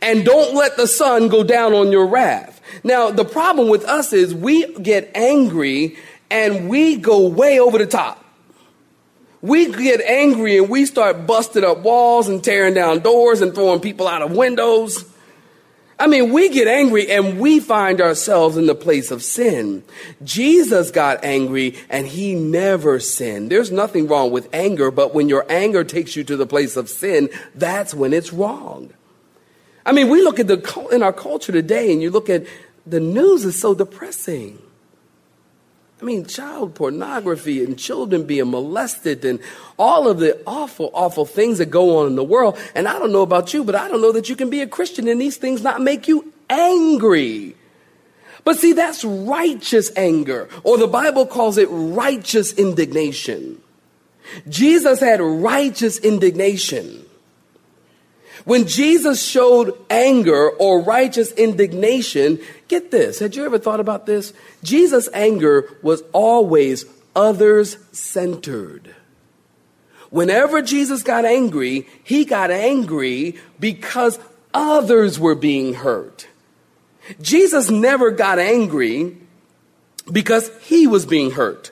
And 0.00 0.24
don't 0.24 0.54
let 0.54 0.76
the 0.76 0.86
sun 0.86 1.28
go 1.28 1.44
down 1.44 1.74
on 1.74 1.92
your 1.92 2.06
wrath. 2.06 2.60
Now, 2.82 3.10
the 3.10 3.24
problem 3.24 3.68
with 3.68 3.84
us 3.84 4.12
is 4.12 4.34
we 4.34 4.72
get 4.74 5.10
angry 5.14 5.96
and 6.30 6.68
we 6.68 6.96
go 6.96 7.28
way 7.28 7.58
over 7.58 7.78
the 7.78 7.86
top. 7.86 8.24
We 9.40 9.70
get 9.70 10.00
angry 10.00 10.58
and 10.58 10.68
we 10.68 10.84
start 10.86 11.26
busting 11.26 11.64
up 11.64 11.78
walls 11.78 12.28
and 12.28 12.42
tearing 12.42 12.74
down 12.74 13.00
doors 13.00 13.40
and 13.40 13.54
throwing 13.54 13.80
people 13.80 14.08
out 14.08 14.22
of 14.22 14.32
windows. 14.32 15.04
I 16.00 16.06
mean, 16.06 16.32
we 16.32 16.48
get 16.48 16.68
angry 16.68 17.10
and 17.10 17.40
we 17.40 17.58
find 17.58 18.00
ourselves 18.00 18.56
in 18.56 18.66
the 18.66 18.74
place 18.74 19.10
of 19.10 19.22
sin. 19.22 19.82
Jesus 20.22 20.92
got 20.92 21.24
angry 21.24 21.76
and 21.90 22.06
he 22.06 22.34
never 22.34 23.00
sinned. 23.00 23.50
There's 23.50 23.72
nothing 23.72 24.06
wrong 24.06 24.30
with 24.30 24.48
anger, 24.52 24.92
but 24.92 25.12
when 25.12 25.28
your 25.28 25.44
anger 25.50 25.82
takes 25.82 26.14
you 26.14 26.22
to 26.24 26.36
the 26.36 26.46
place 26.46 26.76
of 26.76 26.88
sin, 26.88 27.28
that's 27.56 27.94
when 27.94 28.12
it's 28.12 28.32
wrong. 28.32 28.92
I 29.84 29.90
mean, 29.92 30.08
we 30.08 30.22
look 30.22 30.38
at 30.38 30.46
the, 30.46 30.88
in 30.92 31.02
our 31.02 31.12
culture 31.12 31.50
today 31.50 31.92
and 31.92 32.00
you 32.00 32.10
look 32.10 32.30
at 32.30 32.46
the 32.86 33.00
news 33.00 33.44
is 33.44 33.60
so 33.60 33.74
depressing. 33.74 34.62
I 36.00 36.04
mean, 36.04 36.26
child 36.26 36.76
pornography 36.76 37.64
and 37.64 37.76
children 37.76 38.24
being 38.24 38.50
molested 38.50 39.24
and 39.24 39.40
all 39.78 40.06
of 40.06 40.20
the 40.20 40.40
awful, 40.46 40.90
awful 40.94 41.24
things 41.24 41.58
that 41.58 41.66
go 41.66 41.98
on 41.98 42.06
in 42.06 42.14
the 42.14 42.22
world. 42.22 42.56
And 42.76 42.86
I 42.86 42.98
don't 43.00 43.10
know 43.10 43.22
about 43.22 43.52
you, 43.52 43.64
but 43.64 43.74
I 43.74 43.88
don't 43.88 44.00
know 44.00 44.12
that 44.12 44.28
you 44.28 44.36
can 44.36 44.48
be 44.48 44.60
a 44.60 44.66
Christian 44.66 45.08
and 45.08 45.20
these 45.20 45.38
things 45.38 45.62
not 45.62 45.80
make 45.80 46.06
you 46.06 46.32
angry. 46.48 47.56
But 48.44 48.58
see, 48.58 48.72
that's 48.72 49.04
righteous 49.04 49.90
anger, 49.96 50.48
or 50.62 50.78
the 50.78 50.86
Bible 50.86 51.26
calls 51.26 51.58
it 51.58 51.68
righteous 51.70 52.52
indignation. 52.54 53.60
Jesus 54.48 55.00
had 55.00 55.20
righteous 55.20 55.98
indignation. 55.98 57.04
When 58.44 58.66
Jesus 58.66 59.22
showed 59.22 59.76
anger 59.90 60.50
or 60.50 60.80
righteous 60.80 61.32
indignation, 61.32 62.40
get 62.68 62.90
this. 62.90 63.18
Had 63.18 63.36
you 63.36 63.44
ever 63.44 63.58
thought 63.58 63.80
about 63.80 64.06
this? 64.06 64.32
Jesus' 64.62 65.08
anger 65.12 65.68
was 65.82 66.02
always 66.12 66.84
others 67.14 67.76
centered. 67.92 68.94
Whenever 70.10 70.62
Jesus 70.62 71.02
got 71.02 71.24
angry, 71.24 71.86
he 72.02 72.24
got 72.24 72.50
angry 72.50 73.36
because 73.60 74.18
others 74.54 75.18
were 75.18 75.34
being 75.34 75.74
hurt. 75.74 76.26
Jesus 77.20 77.70
never 77.70 78.10
got 78.10 78.38
angry 78.38 79.16
because 80.10 80.50
he 80.62 80.86
was 80.86 81.04
being 81.06 81.32
hurt. 81.32 81.70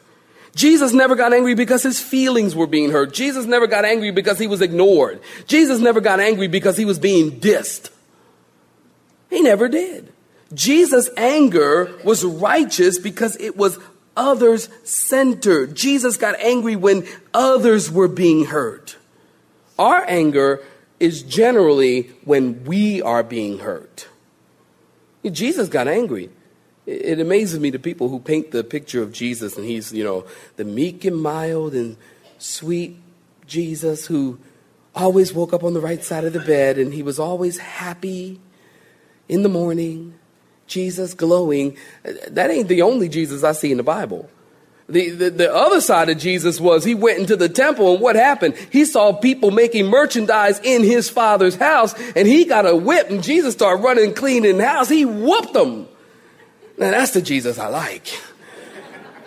Jesus 0.57 0.95
never 0.95 1.15
got 1.17 1.35
angry 1.35 1.55
because 1.55 1.83
his 1.83 2.01
feelings 2.01 2.57
were 2.57 2.67
being 2.67 2.91
hurt. 2.91 3.13
Jesus 3.13 3.45
never 3.45 3.67
got 3.67 3.85
angry 3.85 4.11
because 4.11 4.39
he 4.39 4.47
was 4.47 4.63
ignored. 4.63 5.21
Jesus 5.47 5.81
never 5.81 6.01
got 6.01 6.19
angry 6.19 6.49
because 6.49 6.79
he 6.79 6.87
was 6.87 6.99
being 6.99 7.39
dissed. 7.39 7.91
He 9.29 9.43
never 9.43 9.69
did. 9.69 10.11
Jesus' 10.55 11.11
anger 11.15 11.95
was 12.05 12.25
righteous 12.25 12.99
because 12.99 13.37
it 13.37 13.59
was 13.59 13.79
others 14.17 14.71
centered. 14.83 15.75
Jesus 15.75 16.17
got 16.17 16.41
angry 16.41 16.75
when 16.75 17.07
others 17.35 17.91
were 17.91 18.09
being 18.09 18.47
hurt. 18.47 18.97
Our 19.79 20.07
anger 20.09 20.65
is 20.99 21.23
generally 21.23 22.05
when 22.25 22.65
we 22.65 23.03
are 23.03 23.23
being 23.23 23.59
hurt. 23.59 24.09
Jesus 25.23 25.69
got 25.69 25.87
angry 25.87 26.31
it 26.87 27.19
amazes 27.19 27.59
me 27.59 27.71
the 27.71 27.79
people 27.81 28.09
who 28.09 28.21
paint 28.21 28.53
the 28.53 28.63
picture 28.63 29.03
of 29.03 29.13
Jesus 29.13 29.57
and 29.57 29.67
he's, 29.67 29.93
you 29.93 30.05
know, 30.05 30.25
the 30.57 30.65
meek 30.65 31.05
and 31.05 31.21
mild 31.21 31.75
and 31.75 31.97
sweet 32.39 32.97
Jesus 33.47 34.07
who 34.07 34.39
always 34.95 35.33
woke 35.33 35.53
up 35.53 35.65
on 35.65 35.75
the 35.75 35.81
right 35.81 36.03
side 36.03 36.25
of 36.25 36.33
the 36.33 36.41
bed 36.41 36.79
and 36.79 36.95
he 36.95 37.03
was 37.03 37.19
always 37.19 37.59
happy 37.59 38.41
in 39.29 39.43
the 39.43 39.49
morning. 39.49 40.15
Jesus 40.67 41.15
glowing. 41.15 41.77
That 42.29 42.51
ain't 42.51 42.69
the 42.69 42.83
only 42.83 43.09
Jesus 43.09 43.45
I 43.45 43.53
see 43.53 43.71
in 43.71 43.77
the 43.77 43.85
Bible. 43.85 44.29
The, 44.89 45.11
the, 45.11 45.31
the, 45.31 45.53
other 45.53 45.81
side 45.81 46.09
of 46.11 46.19
Jesus 46.19 46.61
was 46.61 46.85
he 46.85 46.95
went 46.95 47.19
into 47.19 47.35
the 47.35 47.49
temple 47.49 47.95
and 47.95 48.01
what 48.01 48.15
happened? 48.15 48.55
He 48.71 48.85
saw 48.85 49.13
people 49.13 49.51
making 49.51 49.87
merchandise 49.87 50.61
in 50.61 50.85
his 50.85 51.11
father's 51.11 51.57
house 51.57 51.93
and 52.15 52.29
he 52.29 52.45
got 52.45 52.67
a 52.67 52.77
whip 52.77 53.11
and 53.11 53.23
Jesus 53.23 53.55
started 53.55 53.83
running 53.83 54.15
clean 54.15 54.45
in 54.45 54.59
the 54.59 54.67
house. 54.67 54.89
He 54.89 55.05
whooped 55.05 55.55
them. 55.55 55.89
Now 56.79 56.91
that's 56.91 57.13
the 57.13 57.23
Jesus 57.23 57.59
I 57.59 57.69
like. 57.69 58.07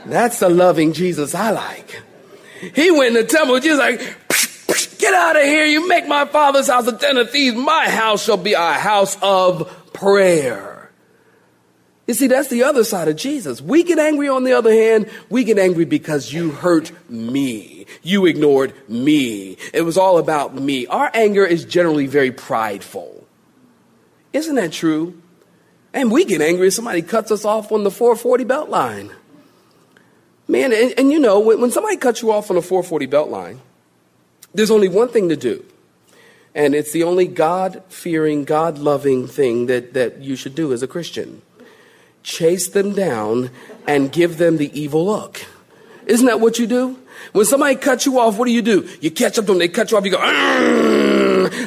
That's 0.06 0.40
the 0.40 0.50
loving 0.50 0.94
Jesus 0.94 1.36
I 1.36 1.52
like. 1.52 2.02
He 2.76 2.92
went 2.92 3.16
in 3.16 3.22
the 3.22 3.24
temple, 3.24 3.60
just 3.60 3.80
like, 3.80 4.00
get 4.98 5.14
out 5.14 5.36
of 5.36 5.44
here. 5.44 5.66
You 5.66 5.88
make 5.88 6.08
my 6.08 6.26
father's 6.26 6.68
house 6.68 6.88
a 6.88 6.92
den 6.92 7.18
of 7.18 7.32
thieves. 7.32 7.56
My 7.56 7.90
house 7.90 8.24
shall 8.24 8.38
be 8.38 8.54
a 8.54 8.74
house 8.74 9.18
of 9.22 9.92
prayer. 9.94 10.92
You 12.08 12.16
see, 12.16 12.28
that's 12.28 12.48
the 12.48 12.64
other 12.64 12.84
side 12.84 13.08
of 13.08 13.18
Jesus. 13.18 13.62
We 13.62 13.84
get 13.84 14.00
angry 14.00 14.28
on 14.28 14.44
the 14.44 14.54
other 14.54 14.74
hand. 14.74 15.10
We 15.30 15.44
get 15.44 15.60
angry 15.60 15.86
because 15.86 16.34
you 16.34 16.50
hurt 16.50 16.92
me. 17.08 17.86
You 18.02 18.26
ignored 18.26 18.74
me. 18.90 19.58
It 19.74 19.82
was 19.82 19.96
all 19.96 20.18
about 20.18 20.56
me. 20.56 20.88
Our 20.88 21.12
anger 21.14 21.46
is 21.46 21.66
generally 21.66 22.08
very 22.08 22.32
prideful. 22.32 23.28
Isn't 24.34 24.56
that 24.56 24.72
true? 24.72 25.22
And 25.94 26.12
we 26.12 26.26
get 26.26 26.42
angry 26.42 26.68
if 26.68 26.74
somebody 26.74 27.02
cuts 27.02 27.32
us 27.32 27.46
off 27.46 27.72
on 27.72 27.84
the 27.84 27.92
440 27.92 28.44
belt 28.44 28.70
line. 28.70 29.12
Man, 30.48 30.74
and, 30.74 30.94
and 30.98 31.12
you 31.12 31.20
know, 31.20 31.40
when, 31.40 31.62
when 31.62 31.72
somebody 31.72 31.98
cuts 31.98 32.22
you 32.22 32.32
off 32.32 32.50
on 32.50 32.56
the 32.56 32.62
440 32.62 33.06
belt 33.06 33.30
line, 33.30 33.62
there's 34.54 34.72
only 34.72 34.88
one 34.88 35.10
thing 35.10 35.30
to 35.30 35.36
do. 35.36 35.64
And 36.56 36.74
it's 36.74 36.92
the 36.92 37.04
only 37.04 37.28
God 37.28 37.84
fearing, 37.90 38.44
God 38.44 38.78
loving 38.78 39.28
thing 39.28 39.68
that, 39.68 39.94
that 39.94 40.20
you 40.20 40.36
should 40.36 40.56
do 40.56 40.74
as 40.74 40.82
a 40.82 40.88
Christian 40.88 41.42
chase 42.24 42.70
them 42.70 42.94
down 42.94 43.50
and 43.88 44.12
give 44.12 44.38
them 44.38 44.58
the 44.58 44.80
evil 44.80 45.06
look. 45.06 45.42
Isn't 46.06 46.28
that 46.28 46.40
what 46.40 46.60
you 46.60 46.68
do? 46.68 47.00
When 47.32 47.46
somebody 47.46 47.76
cuts 47.76 48.06
you 48.06 48.20
off, 48.20 48.38
what 48.38 48.46
do 48.46 48.52
you 48.52 48.62
do? 48.62 48.90
You 49.02 49.12
catch 49.12 49.38
up 49.38 49.46
to 49.46 49.52
them, 49.52 49.60
they 49.60 49.68
cut 49.68 49.92
you 49.92 49.98
off, 49.98 50.06
you 50.06 50.12
go, 50.12 51.09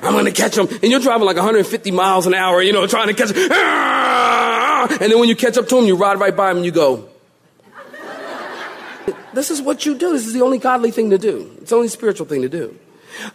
I'm 0.02 0.12
gonna 0.14 0.32
catch 0.32 0.56
them. 0.56 0.68
And 0.68 0.90
you're 0.90 1.00
driving 1.00 1.26
like 1.26 1.36
150 1.36 1.90
miles 1.92 2.26
an 2.26 2.34
hour, 2.34 2.60
you 2.60 2.72
know, 2.72 2.86
trying 2.86 3.08
to 3.08 3.14
catch 3.14 3.30
them. 3.30 3.48
Ah! 3.52 4.88
And 4.90 5.12
then 5.12 5.18
when 5.18 5.28
you 5.28 5.36
catch 5.36 5.56
up 5.56 5.68
to 5.68 5.76
them, 5.76 5.84
you 5.84 5.94
ride 5.94 6.18
right 6.18 6.34
by 6.34 6.48
them 6.48 6.58
and 6.58 6.66
you 6.66 6.72
go, 6.72 7.08
This 9.32 9.50
is 9.50 9.62
what 9.62 9.86
you 9.86 9.96
do. 9.96 10.12
This 10.12 10.26
is 10.26 10.32
the 10.32 10.42
only 10.42 10.58
godly 10.58 10.90
thing 10.90 11.10
to 11.10 11.18
do. 11.18 11.50
It's 11.60 11.70
the 11.70 11.76
only 11.76 11.88
spiritual 11.88 12.26
thing 12.26 12.42
to 12.42 12.48
do. 12.48 12.78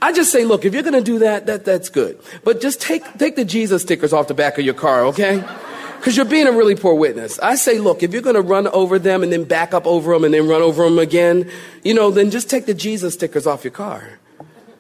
I 0.02 0.12
just 0.12 0.32
say, 0.32 0.44
look, 0.44 0.66
if 0.66 0.74
you're 0.74 0.84
gonna 0.84 1.02
do 1.02 1.20
that, 1.20 1.46
that 1.46 1.66
that's 1.66 1.90
good. 1.90 2.20
But 2.44 2.62
just 2.62 2.82
take, 2.82 3.04
take 3.18 3.36
the 3.36 3.46
Jesus 3.46 3.84
stickers 3.84 4.14
off 4.14 4.28
the 4.28 4.34
back 4.34 4.58
of 4.58 4.66
your 4.66 4.74
car, 4.74 5.06
okay? 5.06 5.44
Because 5.98 6.16
you're 6.16 6.26
being 6.26 6.48
a 6.48 6.52
really 6.52 6.76
poor 6.76 6.94
witness. 6.94 7.40
I 7.40 7.56
say, 7.56 7.80
look, 7.80 8.04
if 8.04 8.14
you're 8.14 8.22
going 8.22 8.36
to 8.36 8.42
run 8.42 8.68
over 8.68 9.00
them 9.00 9.24
and 9.24 9.32
then 9.32 9.44
back 9.44 9.74
up 9.74 9.88
over 9.88 10.14
them 10.14 10.24
and 10.24 10.34
then 10.34 10.48
run 10.48 10.62
over 10.62 10.84
them 10.84 11.00
again, 11.00 11.50
you 11.84 11.94
know, 11.94 12.12
then 12.12 12.30
just 12.30 12.50
take 12.50 12.66
the 12.66 12.74
Jesus 12.74 13.16
stickers 13.16 13.48
off 13.48 13.64
your 13.64 13.72
car. 13.72 14.17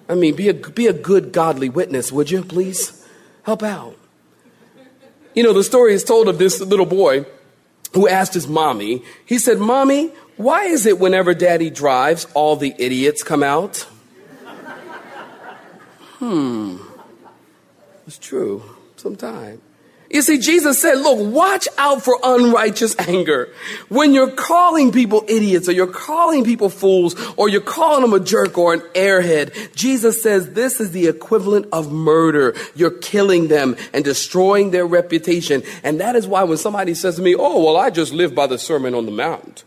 I 0.09 0.15
mean, 0.15 0.35
be 0.35 0.49
a, 0.49 0.53
be 0.53 0.87
a 0.87 0.93
good, 0.93 1.31
godly 1.31 1.69
witness, 1.69 2.11
would 2.11 2.31
you, 2.31 2.43
please? 2.43 3.05
Help 3.43 3.63
out. 3.63 3.95
You 5.33 5.43
know, 5.43 5.53
the 5.53 5.63
story 5.63 5.93
is 5.93 6.03
told 6.03 6.27
of 6.27 6.37
this 6.37 6.59
little 6.59 6.85
boy 6.85 7.25
who 7.93 8.07
asked 8.07 8.33
his 8.33 8.47
mommy, 8.47 9.03
he 9.25 9.37
said, 9.37 9.59
Mommy, 9.59 10.11
why 10.35 10.65
is 10.65 10.85
it 10.85 10.99
whenever 10.99 11.33
daddy 11.33 11.69
drives, 11.69 12.25
all 12.33 12.55
the 12.55 12.73
idiots 12.77 13.23
come 13.23 13.43
out? 13.43 13.87
hmm. 16.19 16.77
It's 18.05 18.17
true, 18.17 18.63
sometimes. 18.95 19.61
You 20.09 20.21
see, 20.21 20.37
Jesus 20.37 20.81
said, 20.81 20.95
look, 20.95 21.33
watch 21.33 21.67
out 21.77 22.01
for 22.01 22.17
unrighteous 22.23 22.95
anger. 22.99 23.49
When 23.89 24.13
you're 24.13 24.31
calling 24.31 24.91
people 24.91 25.25
idiots 25.27 25.67
or 25.67 25.73
you're 25.73 25.87
calling 25.87 26.45
people 26.45 26.69
fools 26.69 27.15
or 27.35 27.49
you're 27.49 27.59
calling 27.59 28.01
them 28.01 28.13
a 28.13 28.23
jerk 28.23 28.57
or 28.57 28.73
an 28.73 28.79
airhead, 28.95 29.75
Jesus 29.75 30.23
says 30.23 30.53
this 30.53 30.79
is 30.79 30.91
the 30.91 31.07
equivalent 31.07 31.67
of 31.73 31.91
murder. 31.91 32.55
You're 32.73 32.91
killing 32.91 33.49
them 33.49 33.75
and 33.93 34.05
destroying 34.05 34.71
their 34.71 34.85
reputation. 34.85 35.63
And 35.83 35.99
that 35.99 36.15
is 36.15 36.25
why 36.25 36.43
when 36.43 36.57
somebody 36.57 36.93
says 36.93 37.17
to 37.17 37.21
me, 37.21 37.35
oh, 37.35 37.63
well, 37.63 37.75
I 37.75 37.89
just 37.89 38.13
live 38.13 38.33
by 38.33 38.47
the 38.47 38.57
Sermon 38.57 38.95
on 38.95 39.05
the 39.05 39.11
Mount. 39.11 39.65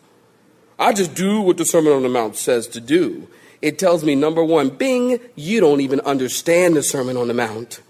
I 0.78 0.94
just 0.94 1.14
do 1.14 1.42
what 1.42 1.58
the 1.58 1.66
Sermon 1.66 1.92
on 1.92 2.02
the 2.02 2.08
Mount 2.08 2.36
says 2.36 2.66
to 2.68 2.80
do. 2.80 3.28
It 3.60 3.78
tells 3.78 4.02
me, 4.02 4.14
number 4.14 4.42
one, 4.42 4.70
bing, 4.70 5.20
you 5.34 5.60
don't 5.60 5.82
even 5.82 6.00
understand 6.00 6.76
the 6.76 6.82
Sermon 6.82 7.18
on 7.18 7.28
the 7.28 7.34
Mount. 7.34 7.82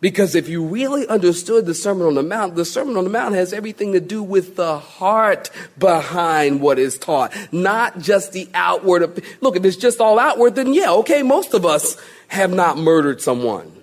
Because 0.00 0.34
if 0.34 0.48
you 0.48 0.64
really 0.64 1.06
understood 1.08 1.66
the 1.66 1.74
Sermon 1.74 2.06
on 2.06 2.14
the 2.14 2.22
Mount, 2.22 2.54
the 2.54 2.64
Sermon 2.64 2.96
on 2.96 3.04
the 3.04 3.10
Mount 3.10 3.34
has 3.34 3.52
everything 3.52 3.92
to 3.92 4.00
do 4.00 4.22
with 4.22 4.56
the 4.56 4.78
heart 4.78 5.50
behind 5.78 6.60
what 6.60 6.78
is 6.78 6.98
taught, 6.98 7.34
not 7.52 7.98
just 7.98 8.32
the 8.32 8.48
outward. 8.54 9.22
Look, 9.40 9.56
if 9.56 9.64
it's 9.64 9.76
just 9.76 10.00
all 10.00 10.18
outward, 10.18 10.54
then 10.54 10.74
yeah, 10.74 10.90
okay, 10.92 11.22
most 11.22 11.54
of 11.54 11.64
us 11.64 11.96
have 12.28 12.52
not 12.52 12.76
murdered 12.76 13.20
someone. 13.20 13.75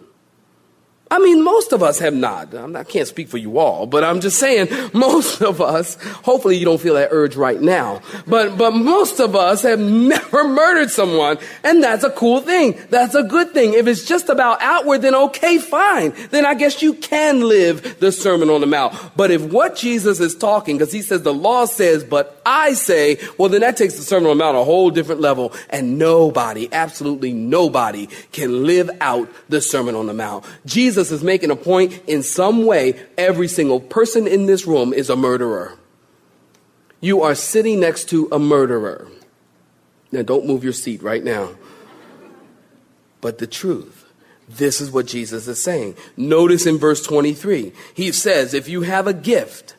I 1.13 1.19
mean, 1.19 1.43
most 1.43 1.73
of 1.73 1.83
us 1.83 1.99
have 1.99 2.15
not. 2.15 2.55
I'm 2.55 2.71
not, 2.71 2.79
I 2.79 2.83
can't 2.85 3.07
speak 3.07 3.27
for 3.27 3.37
you 3.37 3.59
all, 3.59 3.85
but 3.85 4.03
I'm 4.03 4.19
just 4.19 4.39
saying 4.39 4.67
most 4.93 5.43
of 5.43 5.61
us, 5.61 5.93
hopefully 6.23 6.57
you 6.57 6.65
don't 6.65 6.81
feel 6.81 6.95
that 6.95 7.09
urge 7.11 7.35
right 7.35 7.61
now, 7.61 8.01
but, 8.25 8.57
but 8.57 8.71
most 8.71 9.19
of 9.19 9.35
us 9.35 9.61
have 9.61 9.79
never 9.79 10.43
murdered 10.43 10.89
someone. 10.89 11.37
And 11.63 11.83
that's 11.83 12.03
a 12.03 12.09
cool 12.09 12.41
thing. 12.41 12.79
That's 12.89 13.13
a 13.13 13.21
good 13.21 13.51
thing. 13.51 13.75
If 13.75 13.85
it's 13.85 14.05
just 14.05 14.27
about 14.27 14.57
outward, 14.59 15.03
then 15.03 15.13
okay, 15.13 15.59
fine. 15.59 16.15
Then 16.31 16.47
I 16.47 16.55
guess 16.55 16.81
you 16.81 16.95
can 16.95 17.41
live 17.41 17.99
the 17.99 18.11
Sermon 18.11 18.49
on 18.49 18.61
the 18.61 18.67
Mount. 18.67 18.95
But 19.15 19.29
if 19.29 19.43
what 19.43 19.75
Jesus 19.75 20.19
is 20.19 20.33
talking, 20.33 20.79
because 20.79 20.91
he 20.91 21.03
says 21.03 21.21
the 21.21 21.31
law 21.31 21.65
says, 21.65 22.03
but 22.03 22.41
I 22.43 22.73
say, 22.73 23.19
well, 23.37 23.49
then 23.49 23.61
that 23.61 23.77
takes 23.77 23.93
the 23.97 24.01
Sermon 24.01 24.31
on 24.31 24.37
the 24.39 24.43
Mount 24.43 24.57
a 24.57 24.63
whole 24.63 24.89
different 24.89 25.21
level. 25.21 25.53
And 25.69 25.99
nobody, 25.99 26.69
absolutely 26.71 27.33
nobody 27.33 28.07
can 28.31 28.65
live 28.65 28.89
out 28.99 29.29
the 29.47 29.61
Sermon 29.61 29.93
on 29.93 30.07
the 30.07 30.15
Mount. 30.15 30.43
Jesus 30.65 31.02
Jesus 31.03 31.19
is 31.19 31.23
making 31.23 31.51
a 31.51 31.55
point 31.57 32.01
in 32.07 32.23
some 32.23 32.65
way, 32.65 32.97
every 33.17 33.49
single 33.49 33.81
person 33.81 34.25
in 34.25 34.45
this 34.45 34.65
room 34.65 34.93
is 34.93 35.09
a 35.09 35.17
murderer. 35.17 35.77
You 37.01 37.23
are 37.23 37.35
sitting 37.35 37.81
next 37.81 38.07
to 38.11 38.29
a 38.31 38.39
murderer. 38.39 39.09
Now, 40.13 40.21
don't 40.21 40.45
move 40.45 40.63
your 40.63 40.71
seat 40.71 41.03
right 41.03 41.21
now. 41.21 41.55
But 43.19 43.39
the 43.39 43.47
truth, 43.47 44.05
this 44.47 44.79
is 44.79 44.91
what 44.91 45.07
Jesus 45.07 45.45
is 45.49 45.61
saying. 45.61 45.97
Notice 46.15 46.65
in 46.65 46.77
verse 46.77 47.05
23, 47.05 47.73
he 47.93 48.13
says, 48.13 48.53
if 48.53 48.69
you 48.69 48.83
have 48.83 49.05
a 49.05 49.13
gift 49.13 49.75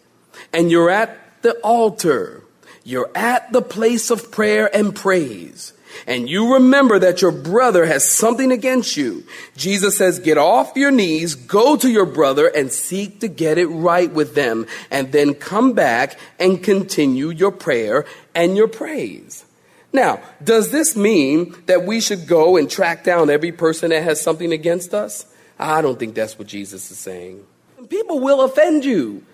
and 0.52 0.70
you're 0.70 0.90
at 0.90 1.40
the 1.40 1.54
altar, 1.60 2.42
you're 2.84 3.10
at 3.14 3.50
the 3.50 3.62
place 3.62 4.10
of 4.10 4.30
prayer 4.30 4.68
and 4.76 4.94
praise, 4.94 5.72
and 6.06 6.28
you 6.28 6.54
remember 6.54 6.98
that 6.98 7.22
your 7.22 7.32
brother 7.32 7.86
has 7.86 8.08
something 8.08 8.50
against 8.52 8.96
you, 8.96 9.24
Jesus 9.56 9.96
says, 9.96 10.18
get 10.18 10.38
off 10.38 10.76
your 10.76 10.90
knees, 10.90 11.34
go 11.34 11.76
to 11.76 11.90
your 11.90 12.06
brother 12.06 12.46
and 12.48 12.72
seek 12.72 13.20
to 13.20 13.28
get 13.28 13.58
it 13.58 13.66
right 13.66 14.12
with 14.12 14.34
them, 14.34 14.66
and 14.90 15.12
then 15.12 15.34
come 15.34 15.72
back 15.72 16.18
and 16.38 16.62
continue 16.62 17.30
your 17.30 17.52
prayer 17.52 18.04
and 18.34 18.56
your 18.56 18.68
praise. 18.68 19.44
Now, 19.92 20.20
does 20.42 20.72
this 20.72 20.96
mean 20.96 21.54
that 21.66 21.84
we 21.84 22.00
should 22.00 22.26
go 22.26 22.56
and 22.56 22.68
track 22.68 23.04
down 23.04 23.30
every 23.30 23.52
person 23.52 23.90
that 23.90 24.02
has 24.02 24.20
something 24.20 24.52
against 24.52 24.92
us? 24.92 25.26
I 25.56 25.82
don't 25.82 25.98
think 25.98 26.16
that's 26.16 26.36
what 26.36 26.48
Jesus 26.48 26.90
is 26.90 26.98
saying. 26.98 27.44
People 27.88 28.18
will 28.18 28.40
offend 28.42 28.84
you, 28.84 29.24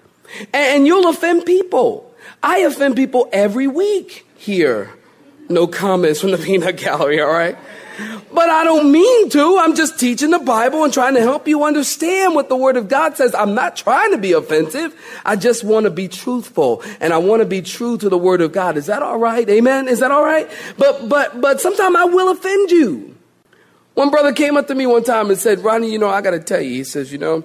and 0.53 0.87
you'll 0.87 1.09
offend 1.09 1.47
people. 1.47 2.15
I 2.43 2.59
offend 2.59 2.97
people 2.97 3.29
every 3.33 3.67
week 3.67 4.27
here. 4.37 4.91
No 5.51 5.67
comments 5.67 6.21
from 6.21 6.31
the 6.31 6.39
peanut 6.39 6.77
gallery, 6.79 7.21
all 7.21 7.31
right? 7.31 7.59
But 8.33 8.49
I 8.49 8.65
don't 8.65 8.91
mean 8.91 9.29
to. 9.31 9.59
I'm 9.59 9.75
just 9.75 9.99
teaching 9.99 10.31
the 10.31 10.39
Bible 10.39 10.85
and 10.85 10.93
trying 10.93 11.15
to 11.15 11.21
help 11.21 11.49
you 11.49 11.65
understand 11.65 12.35
what 12.35 12.49
the 12.49 12.57
Word 12.57 12.77
of 12.77 12.89
God 12.89 13.17
says. 13.17 13.35
I'm 13.35 13.55
not 13.55 13.77
trying 13.77 14.13
to 14.13 14.19
be 14.19 14.33
offensive. 14.33 14.95
I 15.27 15.37
just 15.37 15.65
want 15.65 15.85
to 15.85 15.91
be 15.91 16.09
truthful 16.09 16.83
and 17.01 17.13
I 17.13 17.19
want 17.19 17.43
to 17.43 17.47
be 17.47 17.61
true 17.61 17.99
to 17.99 18.09
the 18.09 18.17
Word 18.17 18.41
of 18.41 18.53
God. 18.53 18.77
Is 18.77 18.87
that 18.87 19.03
all 19.03 19.19
right? 19.19 19.47
Amen? 19.49 19.89
Is 19.89 20.01
that 20.01 20.11
all 20.11 20.25
right? 20.25 20.49
But, 20.79 21.09
but, 21.09 21.41
but 21.41 21.61
sometimes 21.61 21.97
I 21.97 22.05
will 22.05 22.31
offend 22.31 22.71
you. 22.71 23.17
One 23.95 24.11
brother 24.11 24.33
came 24.33 24.57
up 24.57 24.69
to 24.69 24.75
me 24.75 24.87
one 24.87 25.05
time 25.05 25.29
and 25.29 25.39
said, 25.39 25.59
Ronnie, 25.59 25.91
you 25.91 25.99
know, 25.99 26.09
I 26.09 26.23
got 26.23 26.31
to 26.31 26.41
tell 26.41 26.61
you, 26.61 26.71
he 26.71 26.85
says, 26.85 27.13
you 27.13 27.19
know, 27.19 27.45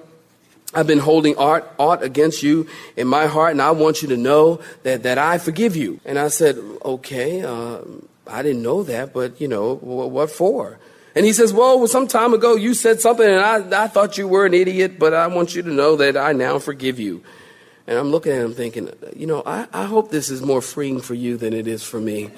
I've 0.76 0.86
been 0.86 0.98
holding 0.98 1.38
art, 1.38 1.66
art 1.78 2.02
against 2.02 2.42
you 2.42 2.68
in 2.98 3.08
my 3.08 3.26
heart, 3.26 3.52
and 3.52 3.62
I 3.62 3.70
want 3.70 4.02
you 4.02 4.08
to 4.08 4.16
know 4.18 4.60
that, 4.82 5.04
that 5.04 5.16
I 5.16 5.38
forgive 5.38 5.74
you. 5.74 6.00
And 6.04 6.18
I 6.18 6.28
said, 6.28 6.58
okay, 6.84 7.40
uh, 7.42 7.78
I 8.26 8.42
didn't 8.42 8.62
know 8.62 8.82
that, 8.82 9.14
but 9.14 9.40
you 9.40 9.48
know, 9.48 9.76
what 9.76 10.30
for? 10.30 10.78
And 11.14 11.24
he 11.24 11.32
says, 11.32 11.50
well, 11.54 11.86
some 11.86 12.06
time 12.06 12.34
ago 12.34 12.56
you 12.56 12.74
said 12.74 13.00
something 13.00 13.26
and 13.26 13.40
I, 13.40 13.84
I 13.84 13.88
thought 13.88 14.18
you 14.18 14.28
were 14.28 14.44
an 14.44 14.52
idiot, 14.52 14.98
but 14.98 15.14
I 15.14 15.28
want 15.28 15.54
you 15.54 15.62
to 15.62 15.70
know 15.70 15.96
that 15.96 16.14
I 16.14 16.32
now 16.34 16.58
forgive 16.58 17.00
you. 17.00 17.22
And 17.86 17.98
I'm 17.98 18.10
looking 18.10 18.32
at 18.32 18.44
him 18.44 18.52
thinking, 18.52 18.90
you 19.16 19.26
know, 19.26 19.42
I, 19.46 19.66
I 19.72 19.84
hope 19.84 20.10
this 20.10 20.28
is 20.28 20.42
more 20.42 20.60
freeing 20.60 21.00
for 21.00 21.14
you 21.14 21.38
than 21.38 21.54
it 21.54 21.66
is 21.66 21.82
for 21.82 21.98
me. 21.98 22.30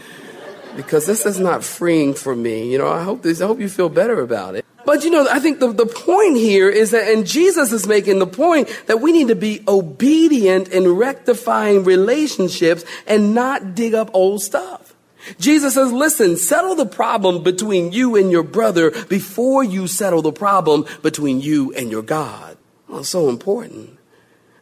Because 0.77 1.07
this 1.07 1.27
is 1.27 1.41
not 1.41 1.65
freeing 1.65 2.15
for 2.15 2.37
me. 2.37 2.71
You 2.71 2.79
know, 2.79 2.87
I 2.87 3.03
hope 3.03 3.23
this, 3.23 3.41
I 3.41 3.49
hope 3.49 3.59
you 3.59 3.69
feel 3.69 3.89
better 3.89 4.21
about 4.21 4.55
it. 4.55 4.65
But 4.85 5.05
you 5.05 5.11
know, 5.11 5.27
I 5.31 5.39
think 5.39 5.61
the, 5.61 5.73
the 5.73 5.87
point 5.87 6.37
here 6.37 6.69
is 6.71 6.93
that, 6.93 7.13
and 7.13 7.27
Jesus 7.27 7.73
is 7.73 7.87
making 7.87 8.21
the 8.21 8.27
point 8.27 8.69
that 8.87 9.01
we 9.01 9.13
need 9.13 9.29
to 9.29 9.35
be 9.35 9.63
obedient 9.69 10.69
in 10.69 10.89
rectifying 10.95 11.85
relationships 11.85 12.85
and 13.07 13.35
not 13.35 13.75
dig 13.75 13.95
up 13.95 14.11
old 14.15 14.43
stuff. 14.43 14.95
Jesus 15.39 15.75
says, 15.75 15.93
listen, 15.93 16.37
settle 16.37 16.75
the 16.75 16.87
problem 16.87 17.43
between 17.43 17.93
you 17.93 18.17
and 18.17 18.31
your 18.31 18.43
brother 18.43 18.91
before 19.07 19.63
you 19.63 19.87
settle 19.87 20.23
the 20.23 20.33
problem 20.33 20.87
between 21.03 21.41
you 21.41 21.75
and 21.75 21.91
your 21.91 22.03
God. 22.03 22.57
Well, 22.89 23.05
so 23.05 23.29
important. 23.29 23.98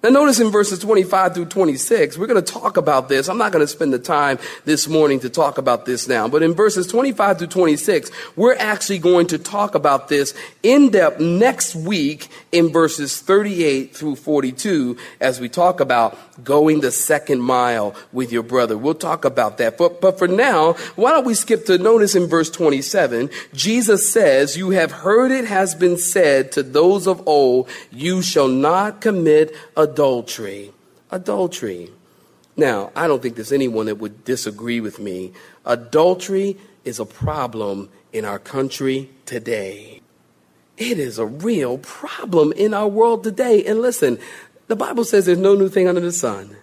Now, 0.07 0.13
notice 0.13 0.39
in 0.39 0.51
verses 0.53 0.79
25 0.79 1.35
through 1.35 1.47
26, 1.47 2.17
we're 2.17 2.29
going 2.29 2.41
to 2.41 2.53
talk 2.53 2.77
about 2.77 3.09
this. 3.09 3.29
I'm 3.29 3.39
not 3.39 3.51
going 3.51 3.65
to 3.65 3.67
spend 3.67 3.93
the 3.93 3.99
time 3.99 4.39
this 4.65 4.87
morning 4.87 5.19
to 5.19 5.29
talk 5.29 5.59
about 5.59 5.85
this 5.85 6.07
now, 6.07 6.29
but 6.29 6.45
in 6.45 6.55
verses 6.55 6.87
25 6.87 7.39
through 7.39 7.49
26, 7.49 8.13
we're 8.37 8.55
actually 8.55 9.01
going 9.01 9.27
to 9.27 9.37
talk 9.37 9.75
about 9.75 10.07
this 10.07 10.33
in 10.63 10.91
depth 10.91 11.19
next 11.19 11.75
week 11.75 12.29
in 12.53 12.69
verses 12.69 13.21
38 13.21 13.97
through 13.97 14.15
42 14.15 14.97
as 15.21 15.41
we 15.41 15.49
talk 15.49 15.81
about 15.81 16.17
going 16.45 16.81
the 16.83 16.93
second 16.93 17.41
mile 17.41 17.93
with 18.13 18.31
your 18.31 18.45
brother. 18.45 18.79
We'll 18.79 18.95
talk 18.95 19.25
about 19.25 19.59
that. 19.59 19.77
But, 19.77 20.01
but 20.01 20.19
for 20.19 20.29
now, 20.29 20.75
why 20.95 21.11
don't 21.11 21.27
we 21.27 21.35
skip 21.35 21.67
to 21.67 21.79
notice 21.79 22.15
in 22.15 22.29
verse 22.29 22.51
27, 22.51 23.29
Jesus 23.55 24.09
says, 24.09 24.57
You 24.57 24.71
have 24.71 24.93
heard 24.93 25.33
it 25.33 25.47
has 25.47 25.75
been 25.75 25.97
said 25.97 26.53
to 26.53 26.63
those 26.63 27.09
of 27.09 27.27
old, 27.27 27.69
you 27.91 28.23
shall 28.23 28.47
not 28.47 29.01
commit 29.01 29.53
adultery. 29.77 29.96
Adultery. 29.97 30.73
Adultery. 31.11 31.91
Now, 32.55 32.93
I 32.95 33.07
don't 33.07 33.23
think 33.23 33.35
there's 33.37 33.51
anyone 33.51 33.87
that 33.87 33.95
would 33.95 34.27
disagree 34.27 34.79
with 34.79 34.99
me. 34.99 35.33
Adultery 35.65 36.59
is 36.85 37.01
a 37.01 37.07
problem 37.07 37.89
in 38.13 38.27
our 38.27 38.39
country 38.39 39.09
today. 39.25 40.03
It 40.77 40.99
is 40.99 41.19
a 41.19 41.25
real 41.25 41.79
problem 41.79 42.53
in 42.53 42.75
our 42.75 42.87
world 42.87 43.25
today. 43.25 43.65
And 43.65 43.81
listen, 43.81 44.19
the 44.67 44.77
Bible 44.77 45.03
says 45.03 45.25
there's 45.25 45.39
no 45.39 45.55
new 45.55 45.71
thing 45.71 45.89
under 45.89 46.03
the 46.03 46.13
sun. 46.13 46.55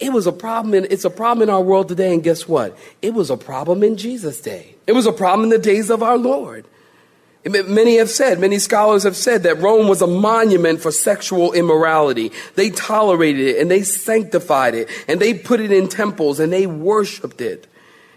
It 0.00 0.12
was 0.12 0.26
a 0.26 0.32
problem 0.32 0.74
in, 0.74 0.88
it's 0.90 1.04
a 1.04 1.10
problem 1.10 1.48
in 1.48 1.54
our 1.54 1.62
world 1.62 1.86
today. 1.86 2.12
And 2.12 2.20
guess 2.20 2.48
what? 2.48 2.76
It 3.00 3.14
was 3.14 3.30
a 3.30 3.36
problem 3.36 3.84
in 3.84 3.96
Jesus' 3.96 4.40
day. 4.40 4.74
It 4.88 4.92
was 4.92 5.06
a 5.06 5.12
problem 5.12 5.44
in 5.44 5.50
the 5.50 5.64
days 5.64 5.88
of 5.88 6.02
our 6.02 6.18
Lord. 6.18 6.66
Many 7.44 7.96
have 7.96 8.10
said, 8.10 8.38
many 8.38 8.58
scholars 8.58 9.02
have 9.02 9.16
said 9.16 9.42
that 9.42 9.60
Rome 9.60 9.88
was 9.88 10.00
a 10.00 10.06
monument 10.06 10.80
for 10.80 10.92
sexual 10.92 11.52
immorality. 11.52 12.30
They 12.54 12.70
tolerated 12.70 13.48
it 13.48 13.60
and 13.60 13.68
they 13.68 13.82
sanctified 13.82 14.76
it 14.76 14.88
and 15.08 15.18
they 15.18 15.34
put 15.34 15.58
it 15.58 15.72
in 15.72 15.88
temples 15.88 16.38
and 16.38 16.52
they 16.52 16.66
worshiped 16.66 17.40
it. 17.40 17.66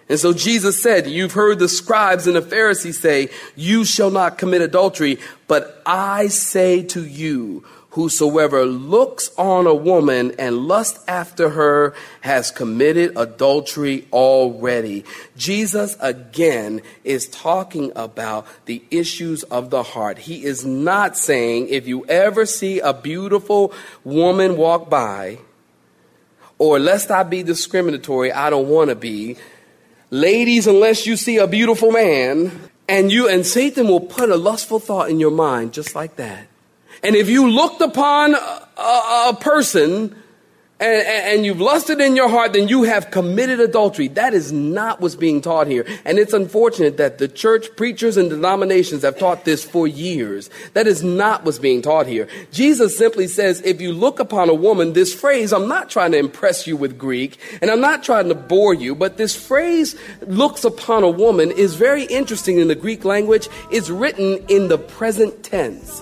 And 0.08 0.20
so 0.20 0.34
Jesus 0.34 0.80
said, 0.80 1.08
You've 1.08 1.34
heard 1.34 1.58
the 1.58 1.68
scribes 1.68 2.28
and 2.28 2.36
the 2.36 2.42
Pharisees 2.42 3.00
say, 3.00 3.30
You 3.56 3.84
shall 3.84 4.12
not 4.12 4.38
commit 4.38 4.62
adultery, 4.62 5.18
but 5.48 5.82
I 5.86 6.28
say 6.28 6.84
to 6.84 7.04
you, 7.04 7.66
Whosoever 7.96 8.66
looks 8.66 9.32
on 9.38 9.68
a 9.68 9.74
woman 9.74 10.34
and 10.38 10.68
lusts 10.68 11.02
after 11.08 11.52
her 11.52 11.94
has 12.20 12.52
committed 12.52 13.14
adultery 13.16 14.06
already. 14.12 15.06
Jesus 15.38 15.96
again 16.02 16.82
is 17.06 17.30
talking 17.30 17.94
about 17.96 18.48
the 18.66 18.84
issues 18.92 19.44
of 19.44 19.70
the 19.70 19.82
heart. 19.82 20.18
He 20.18 20.44
is 20.44 20.66
not 20.66 21.16
saying 21.16 21.70
if 21.70 21.88
you 21.88 22.06
ever 22.08 22.46
see 22.46 22.82
a 22.82 22.92
beautiful 22.92 23.72
woman 24.04 24.58
walk 24.58 24.90
by, 24.90 25.38
or 26.58 26.80
lest 26.80 27.10
I 27.10 27.24
be 27.24 27.44
discriminatory, 27.44 28.30
I 28.30 28.50
don't 28.50 28.68
want 28.68 28.90
to 28.90 28.96
be. 28.98 29.38
Ladies, 30.10 30.68
unless 30.68 31.08
you 31.08 31.16
see 31.16 31.38
a 31.38 31.48
beautiful 31.48 31.94
man, 31.94 32.60
and 32.90 33.10
you 33.10 33.30
and 33.30 33.46
Satan 33.46 33.88
will 33.88 34.02
put 34.02 34.30
a 34.30 34.36
lustful 34.36 34.80
thought 34.80 35.10
in 35.10 35.22
your 35.22 35.32
mind 35.32 35.72
just 35.72 35.96
like 35.96 36.18
that. 36.18 36.50
And 37.06 37.16
if 37.16 37.30
you 37.30 37.48
looked 37.52 37.82
upon 37.82 38.34
a, 38.34 38.40
a, 38.80 39.38
person 39.40 40.16
and, 40.80 41.08
and, 41.08 41.46
you've 41.46 41.62
lusted 41.62 42.02
in 42.02 42.16
your 42.16 42.28
heart, 42.28 42.54
then 42.54 42.68
you 42.68 42.82
have 42.82 43.12
committed 43.12 43.60
adultery. 43.60 44.08
That 44.08 44.34
is 44.34 44.52
not 44.52 45.02
what's 45.02 45.14
being 45.14 45.40
taught 45.40 45.68
here. 45.68 45.86
And 46.04 46.18
it's 46.18 46.34
unfortunate 46.34 46.98
that 46.98 47.20
the 47.20 47.28
church 47.28 47.68
preachers 47.76 48.18
and 48.18 48.32
denominations 48.32 49.04
have 49.04 49.20
taught 49.20 49.46
this 49.46 49.64
for 49.64 49.88
years. 49.88 50.50
That 50.74 50.88
is 50.88 51.04
not 51.04 51.46
what's 51.46 51.60
being 51.60 51.84
taught 51.84 52.08
here. 52.08 52.28
Jesus 52.52 52.98
simply 52.98 53.28
says, 53.28 53.62
if 53.62 53.82
you 53.82 53.94
look 53.94 54.20
upon 54.20 54.50
a 54.50 54.56
woman, 54.56 54.94
this 54.94 55.14
phrase, 55.14 55.54
I'm 55.54 55.68
not 55.68 55.92
trying 55.92 56.14
to 56.14 56.18
impress 56.18 56.66
you 56.66 56.76
with 56.76 56.98
Greek, 56.98 57.38
and 57.62 57.70
I'm 57.70 57.82
not 57.82 58.02
trying 58.02 58.30
to 58.30 58.36
bore 58.36 58.74
you, 58.74 58.96
but 58.96 59.18
this 59.18 59.36
phrase, 59.36 59.96
looks 60.22 60.64
upon 60.64 61.04
a 61.04 61.10
woman, 61.12 61.52
is 61.52 61.76
very 61.76 62.06
interesting 62.06 62.58
in 62.58 62.68
the 62.68 62.74
Greek 62.74 63.06
language. 63.06 63.48
It's 63.70 63.92
written 63.92 64.44
in 64.48 64.70
the 64.70 64.80
present 64.80 65.44
tense. 65.44 66.02